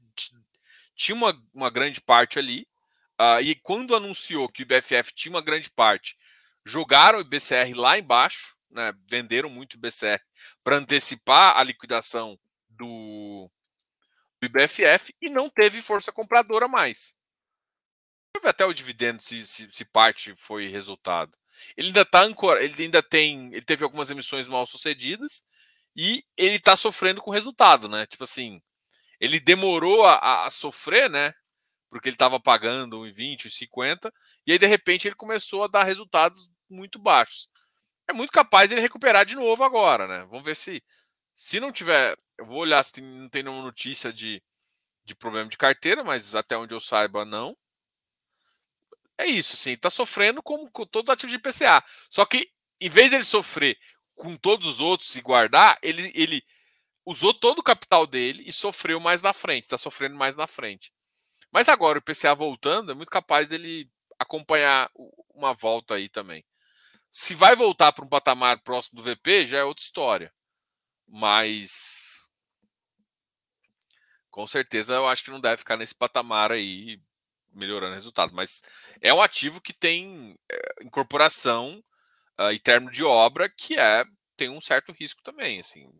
[0.97, 2.67] tinha uma, uma grande parte ali,
[3.21, 6.17] uh, e quando anunciou que o IBFF tinha uma grande parte,
[6.65, 10.21] jogaram o IBCR lá embaixo, né, venderam muito o IBCR
[10.63, 12.39] para antecipar a liquidação
[12.69, 13.51] do,
[14.41, 17.15] do IBFF e não teve força compradora mais.
[18.33, 21.37] Teve até o dividendo se, se, se parte foi resultado.
[21.77, 22.59] Ele ainda tá ancor...
[22.59, 25.43] ele ainda tem, ele teve algumas emissões mal sucedidas
[25.97, 28.07] e ele está sofrendo com o resultado, né?
[28.07, 28.61] Tipo assim,
[29.19, 31.33] ele demorou a, a sofrer, né?
[31.91, 34.13] Porque ele estava pagando 1,20, 1,50
[34.47, 37.49] e aí de repente ele começou a dar resultados muito baixos.
[38.09, 40.27] É muito capaz ele recuperar de novo agora, né?
[40.31, 40.83] Vamos ver se
[41.35, 44.43] se não tiver, eu vou olhar se tem, não tem nenhuma notícia de,
[45.05, 47.57] de problema de carteira, mas até onde eu saiba não
[49.19, 51.83] é isso, assim, tá sofrendo como com todos os ativos de PCA.
[52.11, 53.79] Só que, em vez dele sofrer
[54.15, 56.43] com todos os outros e guardar, ele, ele
[57.05, 60.93] usou todo o capital dele e sofreu mais na frente, tá sofrendo mais na frente.
[61.53, 64.91] Mas agora o PCA voltando, é muito capaz dele acompanhar
[65.35, 66.45] uma volta aí também.
[67.11, 70.33] Se vai voltar para um patamar próximo do VP, já é outra história.
[71.09, 72.29] Mas
[74.31, 77.01] com certeza eu acho que não deve ficar nesse patamar aí
[77.53, 78.35] melhorando o resultado.
[78.35, 78.61] Mas
[79.01, 81.83] é um ativo que tem é, incorporação
[82.39, 84.05] uh, em termos de obra que é
[84.37, 85.61] tem um certo risco também.
[85.61, 85.91] Assim,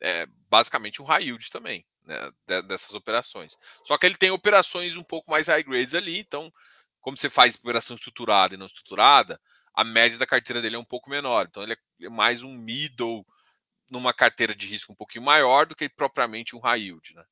[0.00, 2.30] é basicamente um high yield também né,
[2.62, 3.56] dessas operações.
[3.84, 6.52] Só que ele tem operações um pouco mais high grades ali, então
[7.00, 9.40] como você faz operação estruturada e não estruturada,
[9.74, 11.46] a média da carteira dele é um pouco menor.
[11.46, 13.26] Então ele é mais um middle
[13.90, 17.24] numa carteira de risco um pouquinho maior do que propriamente um high yield, né?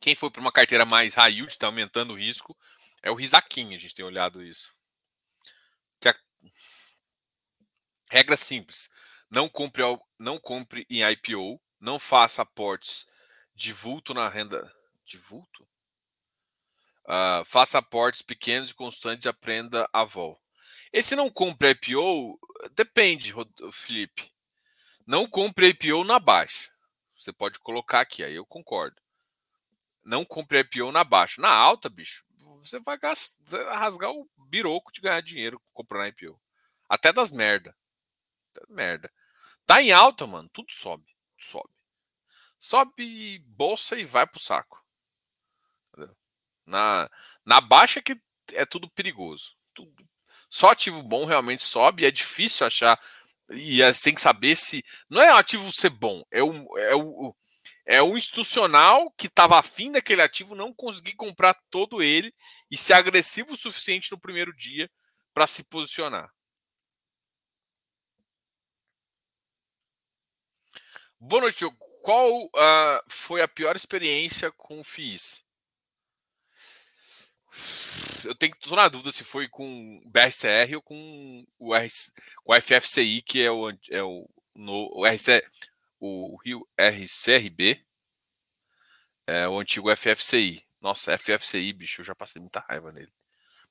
[0.00, 2.56] Quem foi para uma carteira mais high yield, está aumentando o risco,
[3.02, 4.74] é o Risaquim, a gente tem olhado isso.
[6.04, 6.14] A...
[8.10, 8.90] Regra simples:
[9.30, 9.82] não compre,
[10.18, 13.06] não compre em IPO, não faça aportes
[13.54, 14.72] de vulto na renda.
[15.04, 15.68] De vulto?
[17.04, 20.40] Uh, faça aportes pequenos e constantes e aprenda a vol.
[20.92, 22.38] Esse não compre IPO,
[22.72, 23.34] depende,
[23.72, 24.32] Felipe.
[25.06, 26.70] Não compre IPO na baixa.
[27.14, 29.04] Você pode colocar aqui, aí eu concordo
[30.04, 31.40] não compre IPO na baixa.
[31.40, 32.24] Na alta, bicho,
[32.60, 36.38] você vai, gastar, você vai rasgar o biroco de ganhar dinheiro comprando IPO.
[36.88, 37.74] Até das merda.
[38.68, 39.10] Merda.
[39.66, 41.04] Tá em alta, mano, tudo sobe.
[41.38, 41.70] Sobe.
[42.58, 44.82] Sobe bolsa e vai pro saco.
[46.66, 47.10] Na,
[47.44, 48.18] na baixa que
[48.52, 49.54] é tudo perigoso.
[49.74, 50.08] Tudo.
[50.48, 52.98] Só ativo bom realmente sobe, é difícil achar.
[53.50, 54.84] E você tem que saber se.
[55.08, 57.36] Não é ativo ser bom, é o, é o,
[57.84, 62.34] é o institucional que estava afim daquele ativo não conseguir comprar todo ele
[62.70, 64.90] e ser agressivo o suficiente no primeiro dia
[65.34, 66.32] para se posicionar.
[71.26, 71.78] Boa noite, Diogo.
[72.02, 75.42] Qual uh, foi a pior experiência com o FIIs?
[78.22, 79.64] Eu tenho tô na dúvida se foi com
[80.04, 82.12] o BRCR ou com o, RC,
[82.44, 85.42] o FFCI, que é o, é o, no, o, RC,
[85.98, 87.82] o Rio RCRB,
[89.26, 90.62] é o antigo FFCI.
[90.78, 93.12] Nossa, FFCI, bicho, eu já passei muita raiva nele.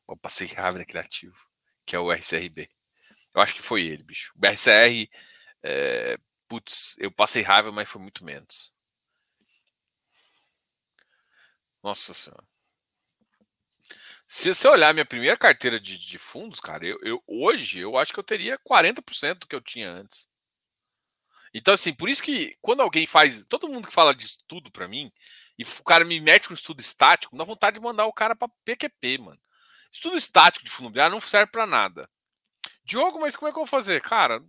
[0.09, 1.47] Eu passei raiva naquele ativo,
[1.85, 2.67] que é o RCRB.
[3.35, 4.33] Eu acho que foi ele, bicho.
[4.35, 5.07] O BRCR
[5.61, 6.17] é,
[6.53, 8.71] putz, eu passei raiva, mas foi muito menos.
[11.81, 12.43] Nossa senhora.
[14.27, 18.13] Se você olhar minha primeira carteira de, de fundos, cara, eu, eu, hoje eu acho
[18.13, 20.27] que eu teria 40% do que eu tinha antes.
[21.51, 23.45] Então, assim, por isso que quando alguém faz.
[23.47, 25.11] Todo mundo que fala de estudo para mim,
[25.57, 28.51] e o cara me mete um estudo estático, dá vontade de mandar o cara para
[28.63, 29.41] PQP, mano.
[29.91, 32.09] Estudo estático de fundo imobiliário não serve para nada.
[32.85, 34.01] Diogo, mas como é que eu vou fazer?
[34.01, 34.43] Cara,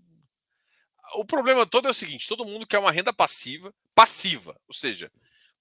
[1.14, 5.10] o problema todo é o seguinte: todo mundo quer uma renda passiva, passiva, ou seja,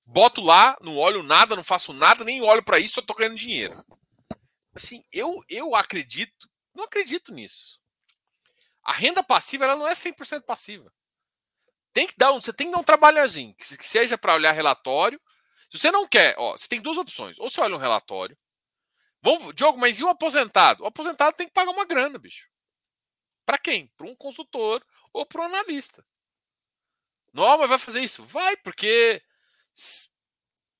[0.05, 3.37] boto lá, não olho nada, não faço nada, nem olho para isso, só tô ganhando
[3.37, 3.83] dinheiro.
[4.75, 7.79] Assim, eu eu acredito, não acredito nisso.
[8.83, 10.91] A renda passiva ela não é 100% passiva.
[11.93, 15.21] Tem que dar, você tem que dar um trabalhozinho, que seja para olhar relatório.
[15.71, 17.39] Se você não quer, ó, você tem duas opções.
[17.39, 18.37] Ou você olha um relatório.
[19.21, 20.83] Vamos, Diogo, mas e o aposentado?
[20.83, 22.49] O aposentado tem que pagar uma grana, bicho.
[23.45, 23.87] Para quem?
[23.97, 26.05] Para um consultor ou para um analista.
[27.33, 28.23] Não, mas vai fazer isso?
[28.23, 29.21] Vai, porque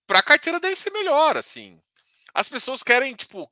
[0.05, 1.82] para a carteira dele ser melhor, assim.
[2.34, 3.47] As pessoas querem, tipo,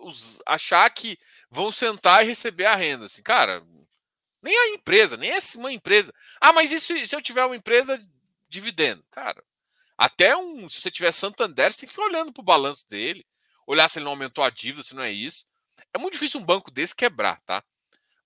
[0.00, 1.18] os, achar que
[1.50, 3.06] vão sentar e receber a renda.
[3.06, 3.64] Assim, cara,
[4.42, 6.12] nem a empresa, nem essa uma empresa.
[6.40, 8.00] Ah, mas isso se eu tiver uma empresa
[8.48, 9.04] dividendo?
[9.10, 9.42] Cara,
[9.96, 10.68] até um.
[10.68, 13.26] Se você tiver Santander, você tem que ficar olhando para o balanço dele,
[13.66, 15.46] olhar se ele não aumentou a dívida, se não é isso.
[15.92, 17.62] É muito difícil um banco desse quebrar, tá?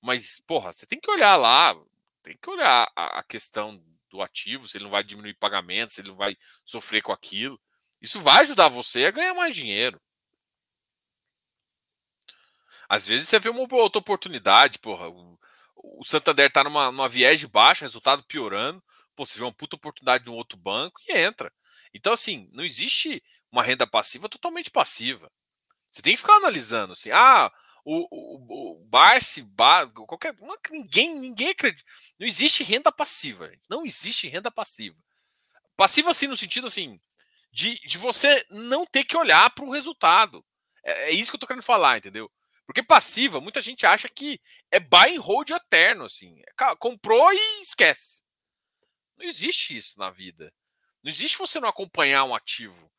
[0.01, 1.74] Mas, porra, você tem que olhar lá,
[2.22, 6.01] tem que olhar a, a questão do ativo, se ele não vai diminuir pagamento, se
[6.01, 7.61] ele não vai sofrer com aquilo.
[8.01, 10.01] Isso vai ajudar você a ganhar mais dinheiro.
[12.88, 15.09] Às vezes você vê uma outra oportunidade, porra.
[15.09, 15.38] O,
[15.74, 18.82] o Santander tá numa, numa viés de baixa, resultado piorando.
[19.14, 21.53] Pô, você vê uma puta oportunidade de um outro banco e entra.
[21.92, 25.30] Então, assim, não existe uma renda passiva totalmente passiva.
[25.90, 27.51] Você tem que ficar analisando assim, ah,
[27.89, 30.34] o, o, o Barsi, Bar, qualquer.
[30.72, 31.89] Ninguém, ninguém acredita.
[32.18, 33.62] Não existe renda passiva, gente.
[33.70, 34.97] Não existe renda passiva.
[35.76, 37.01] Passiva, assim, no sentido assim,
[37.53, 40.45] de, de você não ter que olhar para o resultado.
[40.82, 42.28] É, é, isso que eu tô querendo falar, entendeu?
[42.66, 44.41] Porque passiva, muita gente acha que
[44.72, 46.43] é buy and hold eterno, assim.
[46.80, 48.24] Comprou e esquece.
[49.16, 50.53] Não existe isso na vida.
[51.05, 52.91] Não existe você não acompanhar um ativo.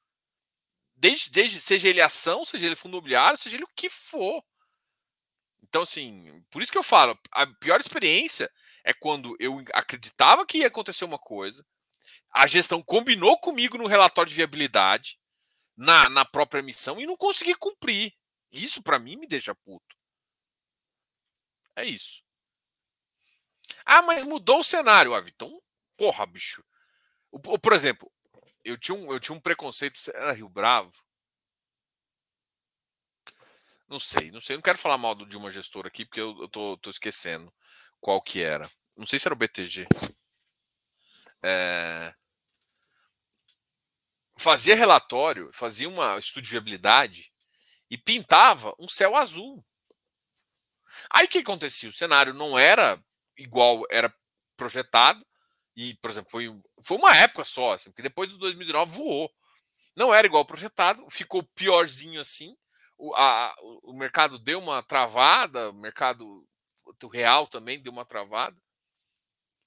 [0.96, 4.42] Desde, desde seja ele ação, seja ele fundo imobiliário, seja ele o que for.
[5.68, 8.50] Então, assim, por isso que eu falo, a pior experiência
[8.84, 11.66] é quando eu acreditava que ia acontecer uma coisa,
[12.34, 15.20] a gestão combinou comigo no relatório de viabilidade,
[15.76, 18.14] na, na própria emissão, e não consegui cumprir.
[18.52, 19.96] Isso, para mim, me deixa puto.
[21.76, 22.24] É isso.
[23.86, 25.60] Ah, mas mudou o cenário, ah, Então,
[25.98, 26.64] porra, bicho.
[27.62, 28.12] Por exemplo,
[28.64, 30.92] eu tinha um, eu tinha um preconceito, era Rio Bravo.
[33.88, 34.56] Não sei, não sei.
[34.56, 37.52] Não quero falar mal de uma gestora aqui, porque eu, eu tô, tô esquecendo
[38.02, 38.70] qual que era.
[38.98, 39.88] Não sei se era o BTG.
[41.42, 42.14] É...
[44.38, 47.32] Fazia relatório, fazia uma estudo de viabilidade
[47.90, 49.66] e pintava um céu azul.
[51.10, 51.90] Aí o que acontecia?
[51.90, 53.02] O cenário não era
[53.38, 54.14] igual era
[54.56, 55.26] projetado,
[55.76, 56.48] e, por exemplo, foi,
[56.82, 59.32] foi uma época só, assim, porque depois do 2019 voou.
[59.96, 62.56] Não era igual projetado, ficou piorzinho assim
[62.98, 66.48] o, a, o mercado deu uma travada, o mercado
[67.04, 68.58] o real também deu uma travada.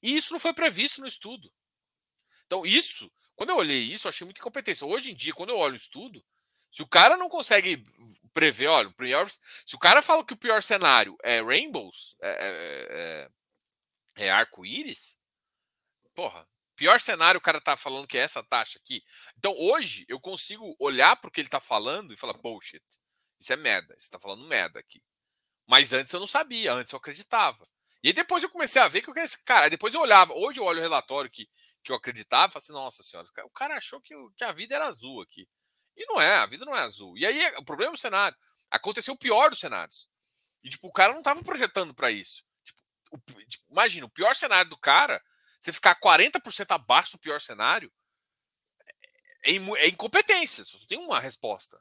[0.03, 1.53] E isso não foi previsto no estudo.
[2.47, 4.87] Então, isso, quando eu olhei isso, eu achei muita incompetência.
[4.87, 6.25] Hoje em dia, quando eu olho o estudo,
[6.71, 7.85] se o cara não consegue
[8.33, 12.31] prever, olha, o pior, se o cara fala que o pior cenário é rainbows, é,
[12.31, 13.29] é,
[14.19, 15.21] é, é arco-íris,
[16.15, 19.03] porra, pior cenário o cara tá falando que é essa taxa aqui.
[19.37, 22.83] Então, hoje, eu consigo olhar para o que ele tá falando e falar, bullshit.
[23.41, 23.95] Isso é merda.
[23.95, 25.03] Você está falando merda aqui.
[25.67, 27.67] Mas antes eu não sabia, antes eu acreditava.
[28.03, 29.29] E aí depois eu comecei a ver que eu queria.
[29.45, 30.33] Cara, depois eu olhava.
[30.35, 31.49] Hoje eu olho o relatório que,
[31.83, 34.75] que eu acreditava e falei assim: nossa senhora, o cara achou que, que a vida
[34.75, 35.49] era azul aqui.
[35.97, 37.17] E não é, a vida não é azul.
[37.17, 38.37] E aí o problema é o cenário.
[38.71, 40.09] Aconteceu o pior dos cenários.
[40.63, 42.45] E, tipo, o cara não estava projetando para isso.
[42.65, 42.81] Tipo,
[43.13, 45.23] o, tipo, imagina, o pior cenário do cara,
[45.61, 47.93] você ficar 40% abaixo do pior cenário,
[49.45, 50.65] é, é, é incompetência.
[50.65, 51.79] Só tem uma resposta.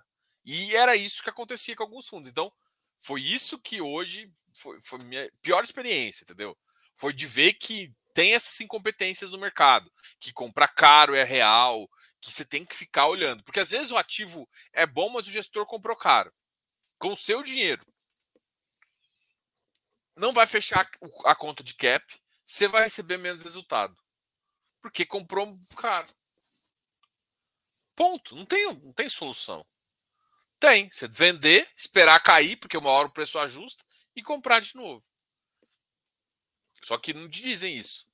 [0.52, 2.28] E era isso que acontecia com alguns fundos.
[2.28, 2.52] Então,
[2.97, 6.58] foi isso que hoje foi, foi minha pior experiência, entendeu?
[6.95, 11.88] Foi de ver que tem essas incompetências no mercado, que comprar caro é real,
[12.20, 13.43] que você tem que ficar olhando.
[13.43, 16.34] Porque às vezes o ativo é bom, mas o gestor comprou caro.
[16.97, 17.86] Com o seu dinheiro.
[20.18, 20.89] Não vai fechar
[21.26, 22.04] a conta de cap,
[22.43, 23.95] você vai receber menos resultado.
[24.82, 26.12] Porque comprou caro.
[27.95, 28.36] Ponto.
[28.36, 29.64] Não tem, não tem solução.
[30.60, 30.89] Tem.
[30.89, 33.84] Você vender, esperar cair, porque uma hora o preço ajusta,
[34.16, 35.03] e comprar de novo.
[36.84, 38.07] Só que não dizem isso.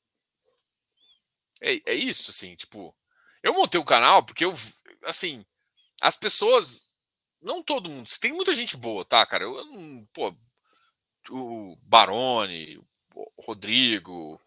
[1.61, 2.95] É, é isso, assim, tipo.
[3.41, 4.53] Eu montei o canal porque eu,
[5.03, 5.45] assim,
[6.01, 6.93] as pessoas.
[7.41, 8.09] Não todo mundo.
[8.19, 9.43] Tem muita gente boa, tá, cara?
[9.43, 10.35] Eu, eu pô,
[11.29, 12.77] o Barone,
[13.13, 14.41] o Rodrigo,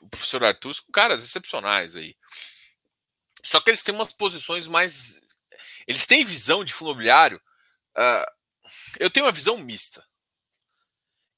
[0.00, 2.16] o professor Arthur, são caras excepcionais aí.
[3.42, 5.20] Só que eles têm umas posições mais.
[5.86, 7.40] Eles têm visão de fundo imobiliário.
[7.96, 8.26] Uh,
[8.98, 10.04] eu tenho uma visão mista.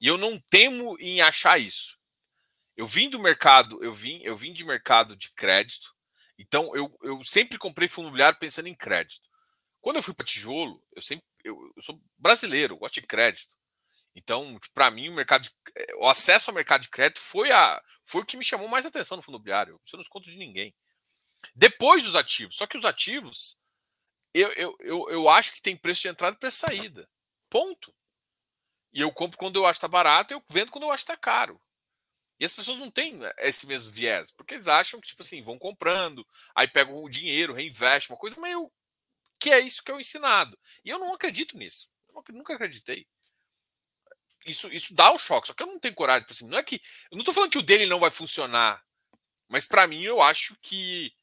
[0.01, 1.97] E eu não temo em achar isso.
[2.75, 5.93] Eu vim do mercado, eu vim, eu vim de mercado de crédito.
[6.37, 9.27] Então eu, eu sempre comprei fundo imobiliário pensando em crédito.
[9.81, 13.53] Quando eu fui para tijolo, eu sempre eu, eu, sou brasileiro, gosto de crédito.
[14.15, 15.51] Então, para mim, o mercado de,
[15.97, 19.17] o acesso ao mercado de crédito foi a foi o que me chamou mais atenção
[19.17, 19.79] no fundo imobiliário.
[19.83, 20.73] Isso eu não desconto de ninguém.
[21.55, 23.57] Depois dos ativos, só que os ativos
[24.33, 27.09] eu, eu, eu, eu acho que tem preço de entrada e preço de saída.
[27.49, 27.93] Ponto.
[28.93, 31.11] E eu compro quando eu acho que tá barato, eu vendo quando eu acho que
[31.11, 31.61] tá caro.
[32.39, 35.59] E as pessoas não têm esse mesmo viés, porque eles acham que, tipo assim, vão
[35.59, 36.25] comprando,
[36.55, 38.71] aí pegam o dinheiro, reinvestem, uma coisa meio.
[39.39, 40.57] que é isso que é o ensinado.
[40.85, 41.89] E eu não acredito nisso.
[42.13, 43.07] Eu nunca acreditei.
[44.45, 46.21] Isso, isso dá um choque, só que eu não tenho coragem.
[46.21, 46.81] Tipo assim, não é que.
[47.11, 48.83] Eu não tô falando que o dele não vai funcionar,
[49.47, 51.13] mas para mim eu acho que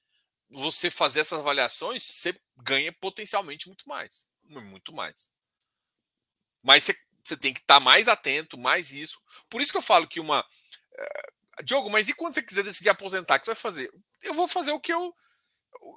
[0.51, 4.29] você fazer essas avaliações, você ganha potencialmente muito mais.
[4.45, 5.31] Muito mais.
[6.63, 9.21] Mas você, você tem que estar tá mais atento, mais isso.
[9.49, 10.45] Por isso que eu falo que uma
[10.97, 13.91] Uh, Diogo, mas e quando você quiser decidir aposentar, o que você vai fazer?
[14.23, 15.15] Eu vou fazer o que eu.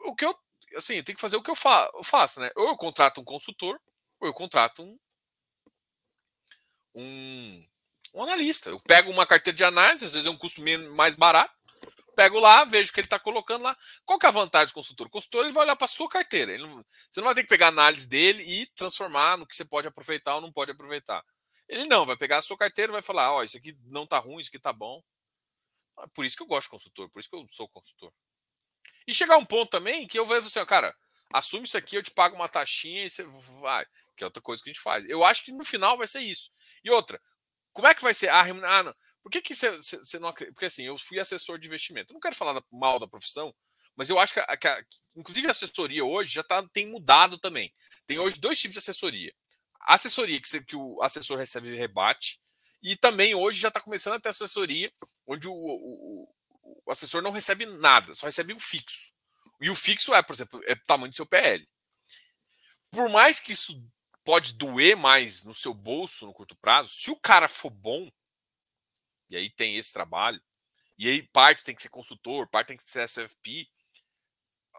[0.05, 0.37] O que eu.
[0.75, 2.49] Assim, eu tenho que fazer o que eu, fa eu faço, né?
[2.55, 3.79] Ou eu contrato um consultor,
[4.19, 4.99] ou eu contrato um,
[6.95, 7.65] um,
[8.13, 8.69] um analista.
[8.69, 10.61] Eu pego uma carteira de análise, às vezes é um custo
[10.95, 11.53] mais barato,
[12.19, 13.77] pego lá, vejo o que ele está colocando lá.
[14.05, 15.07] Qual que é a vantagem do consultor?
[15.07, 16.57] O consultor ele vai olhar para sua carteira.
[16.57, 19.63] Não, você não vai ter que pegar a análise dele e transformar no que você
[19.63, 21.23] pode aproveitar ou não pode aproveitar.
[21.69, 24.19] Ele não, vai pegar a sua carteira e vai falar: Ó, isso aqui não tá
[24.19, 25.01] ruim, isso aqui tá bom.
[25.97, 28.11] Ah, por isso que eu gosto de consultor, por isso que eu sou consultor.
[29.07, 30.93] E chegar um ponto também que eu vejo assim, ó, cara,
[31.33, 33.23] assume isso aqui, eu te pago uma taxinha e você
[33.61, 33.85] vai.
[34.17, 35.07] Que é outra coisa que a gente faz.
[35.07, 36.51] Eu acho que no final vai ser isso.
[36.83, 37.21] E outra,
[37.71, 38.27] como é que vai ser?
[38.29, 38.95] Ah, ah não.
[39.29, 40.53] Por que, você, não acredita?
[40.53, 42.13] Porque assim, eu fui assessor de investimento.
[42.13, 43.53] Não quero falar mal da profissão,
[43.95, 44.83] mas eu acho que, a, que a,
[45.15, 47.73] inclusive a assessoria hoje já tá, tem mudado também.
[48.07, 49.33] Tem hoje dois tipos de assessoria
[49.89, 52.39] assessoria que, que o assessor recebe rebate,
[52.81, 54.91] e também hoje já está começando a ter assessoria
[55.27, 56.29] onde o, o,
[56.85, 59.11] o, assessor não recebe nada, só recebe um fixo.
[59.59, 61.67] E o fixo é, por exemplo, é o tamanho do seu PL.
[62.91, 63.75] Por mais que isso
[64.23, 68.09] pode doer mais no seu bolso no curto prazo, se o cara for bom,
[69.29, 70.41] e aí tem esse trabalho,
[70.97, 73.69] e aí parte tem que ser consultor, parte tem que ser SFP,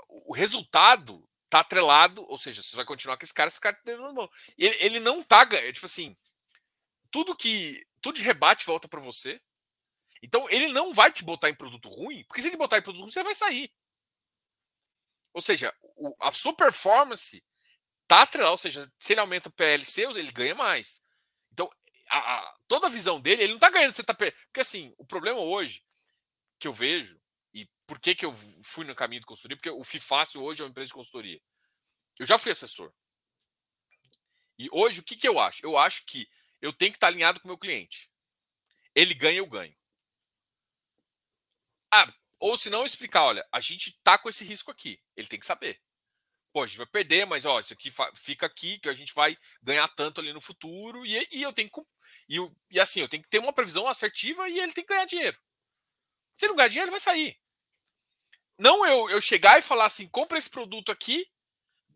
[0.09, 3.97] o resultado tá atrelado, ou seja, você vai continuar com esse cara, esse cara tá
[3.97, 4.31] na mão.
[4.57, 6.17] Ele, ele não tá ganhando, tipo assim,
[7.11, 9.41] tudo que tudo de rebate volta para você.
[10.23, 13.03] Então ele não vai te botar em produto ruim, porque se ele botar em produto
[13.03, 13.73] ruim, você vai sair.
[15.33, 17.43] Ou seja, o, a sua performance
[18.07, 21.03] tá atrelada, ou seja, se ele aumenta o PLC, ele ganha mais.
[22.11, 25.05] A, a, toda a visão dele, ele não tá ganhando, você tá Porque assim, o
[25.05, 25.85] problema hoje
[26.59, 27.21] que eu vejo
[27.91, 28.33] por que, que eu
[28.63, 29.57] fui no caminho de consultoria?
[29.57, 31.43] Porque o FIFácil hoje é uma empresa de consultoria.
[32.17, 32.95] Eu já fui assessor.
[34.57, 35.67] E hoje, o que, que eu acho?
[35.67, 36.31] Eu acho que
[36.63, 38.09] eu tenho que estar alinhado com o meu cliente.
[38.95, 39.77] Ele ganha, eu ganho.
[41.93, 45.03] Ah, ou se não, explicar, olha, a gente tá com esse risco aqui.
[45.17, 45.83] Ele tem que saber.
[46.53, 49.37] Pô, a gente vai perder, mas ó, isso aqui fica aqui, que a gente vai
[49.63, 51.81] ganhar tanto ali no futuro, e, e eu tenho que.
[52.29, 52.37] E,
[52.71, 55.39] e assim, eu tenho que ter uma previsão assertiva e ele tem que ganhar dinheiro.
[56.37, 57.41] Se ele não ganhar dinheiro, ele vai sair.
[58.59, 61.27] Não eu, eu chegar e falar assim, compra esse produto aqui,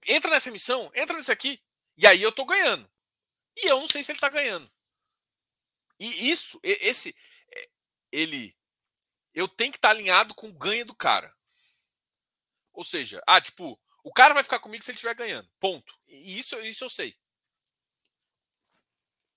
[0.07, 1.61] entra nessa emissão, entra nesse aqui,
[1.97, 2.89] e aí eu tô ganhando.
[3.57, 4.71] E eu não sei se ele tá ganhando.
[5.99, 7.15] E isso, esse,
[7.55, 7.69] é,
[8.13, 8.57] ele,
[9.33, 11.35] eu tenho que estar tá alinhado com o ganho do cara.
[12.73, 15.51] Ou seja, ah, tipo, o cara vai ficar comigo se ele estiver ganhando.
[15.59, 15.99] Ponto.
[16.07, 17.17] E isso, isso eu sei.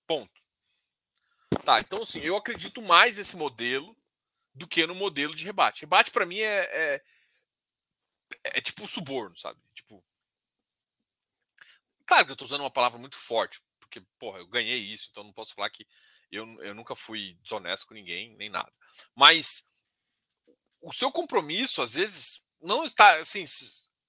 [0.06, 0.40] Ponto.
[1.64, 3.96] Tá, então assim, eu acredito mais nesse modelo
[4.54, 5.80] do que no modelo de rebate.
[5.80, 6.60] Rebate para mim é,
[6.94, 7.02] é,
[8.44, 9.58] é tipo suborno, sabe?
[9.74, 10.04] Tipo,
[12.06, 15.24] claro que eu tô usando uma palavra muito forte, porque porra, eu ganhei isso, então
[15.24, 15.86] não posso falar que
[16.30, 18.72] eu, eu nunca fui desonesto com ninguém nem nada.
[19.14, 19.66] Mas
[20.82, 23.44] o seu compromisso às vezes não está assim.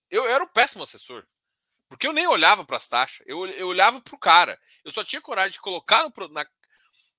[0.09, 1.25] Eu, eu era o péssimo assessor.
[1.87, 4.59] Porque eu nem olhava para as taxas, eu, eu olhava para o cara.
[4.85, 6.45] Eu só tinha coragem de colocar no, na,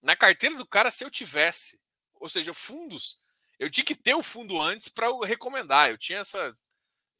[0.00, 1.80] na carteira do cara se eu tivesse.
[2.14, 3.18] Ou seja, fundos.
[3.58, 5.90] Eu tinha que ter o fundo antes para eu recomendar.
[5.90, 6.54] Eu tinha essa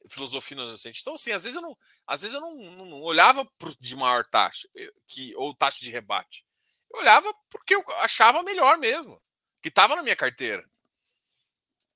[0.09, 1.01] filosofia inocente.
[1.01, 3.95] Então, assim, às vezes eu não, às vezes eu não, não, não olhava pro, de
[3.95, 6.45] maior taxa eh, que, ou taxa de rebate.
[6.91, 9.21] Eu olhava porque eu achava melhor mesmo,
[9.61, 10.67] que estava na minha carteira.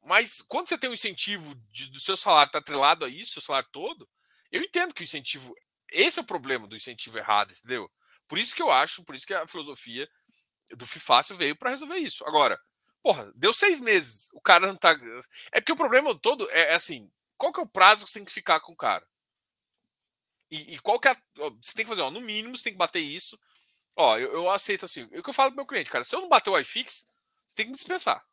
[0.05, 3.41] Mas quando você tem um incentivo de, do seu salário tá atrelado a isso, seu
[3.41, 4.07] salário todo,
[4.51, 5.53] eu entendo que o incentivo.
[5.91, 7.91] Esse é o problema do incentivo errado, entendeu?
[8.27, 10.07] Por isso que eu acho, por isso que a filosofia
[10.71, 12.23] do FIFácil veio para resolver isso.
[12.25, 12.59] Agora,
[13.01, 14.95] porra, deu seis meses, o cara não tá.
[15.51, 18.19] É porque o problema todo é, é assim: qual que é o prazo que você
[18.19, 19.05] tem que ficar com o cara?
[20.51, 21.11] E, e qual que é.
[21.11, 21.17] A...
[21.61, 23.39] Você tem que fazer, ó, no mínimo, você tem que bater isso.
[23.95, 25.09] Ó, eu, eu aceito assim.
[25.11, 26.03] É o que eu falo pro meu cliente, cara.
[26.03, 27.09] Se eu não bater o iFix,
[27.47, 28.23] você tem que me dispensar.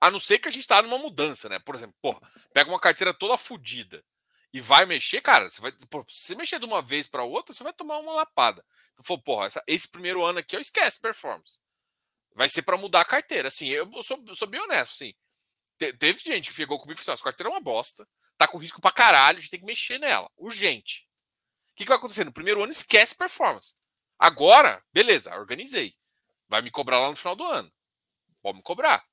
[0.00, 1.58] A não ser que a gente tá numa mudança, né?
[1.58, 2.20] Por exemplo, porra,
[2.52, 4.04] pega uma carteira toda fodida
[4.54, 5.72] e vai mexer, cara, você vai.
[5.90, 8.64] Pô, se você mexer de uma vez para outra, você vai tomar uma lapada.
[8.92, 11.58] Então, falou, porra, essa, esse primeiro ano aqui eu esquece performance.
[12.34, 13.48] Vai ser para mudar a carteira.
[13.48, 15.12] Assim, eu sou, eu sou bem honesto, assim.
[15.76, 18.46] Te, teve gente que chegou comigo e falou assim: a carteira é uma bosta, tá
[18.46, 20.30] com risco pra caralho, a gente tem que mexer nela.
[20.36, 21.08] Urgente.
[21.72, 22.22] O que, que vai acontecer?
[22.22, 23.74] No primeiro ano, esquece performance.
[24.16, 25.96] Agora, beleza, organizei.
[26.48, 27.72] Vai me cobrar lá no final do ano.
[28.40, 29.04] Pode me cobrar.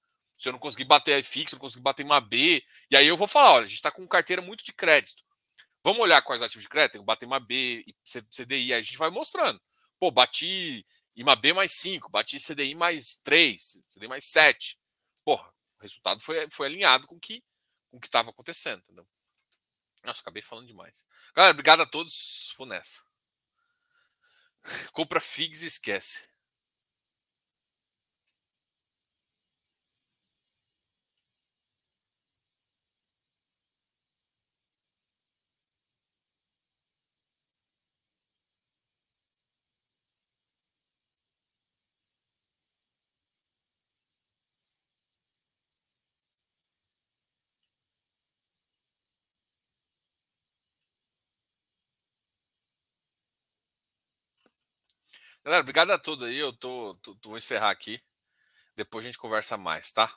[0.41, 3.27] Se eu não conseguir bater fixo, não conseguir bater uma B, e aí eu vou
[3.27, 5.23] falar: olha, a gente está com carteira muito de crédito.
[5.83, 6.93] Vamos olhar quais ativos de crédito?
[6.93, 9.61] Tem bater uma B, CDI, aí a gente vai mostrando.
[9.99, 10.83] Pô, bati
[11.15, 14.79] uma B mais 5, bati CDI mais 3, CDI mais 7.
[15.23, 17.43] Porra, o resultado foi, foi alinhado com que,
[17.91, 19.07] o que estava acontecendo, entendeu?
[20.03, 21.05] Nossa, acabei falando demais.
[21.35, 22.51] Galera, obrigado a todos.
[22.57, 23.03] Vou nessa.
[24.91, 26.30] Compra FIGS e esquece.
[55.43, 56.37] Galera, obrigado a todos aí.
[56.37, 58.01] Eu tô, tô, tô, vou encerrar aqui.
[58.75, 60.13] Depois a gente conversa mais, tá?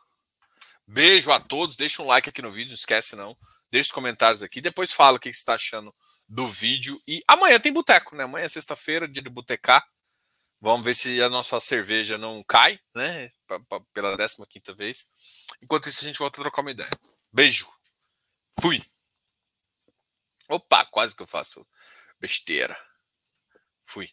[0.87, 1.77] Beijo a todos.
[1.77, 3.37] Deixa um like aqui no vídeo, não esquece não.
[3.71, 4.61] Deixa os comentários aqui.
[4.61, 5.95] Depois fala o que você está achando
[6.29, 7.01] do vídeo.
[7.09, 8.25] E amanhã tem boteco, né?
[8.25, 9.87] Amanhã é sexta-feira, dia de botecar.
[10.61, 13.31] Vamos ver se a nossa cerveja não cai, né?
[13.47, 15.09] P -p pela 15 quinta vez.
[15.63, 16.91] Enquanto isso, a gente volta a trocar uma ideia.
[17.33, 17.69] Beijo.
[18.61, 18.83] Fui.
[20.49, 21.67] Opa, quase que eu faço
[22.21, 22.77] besteira.
[23.83, 24.11] Fui.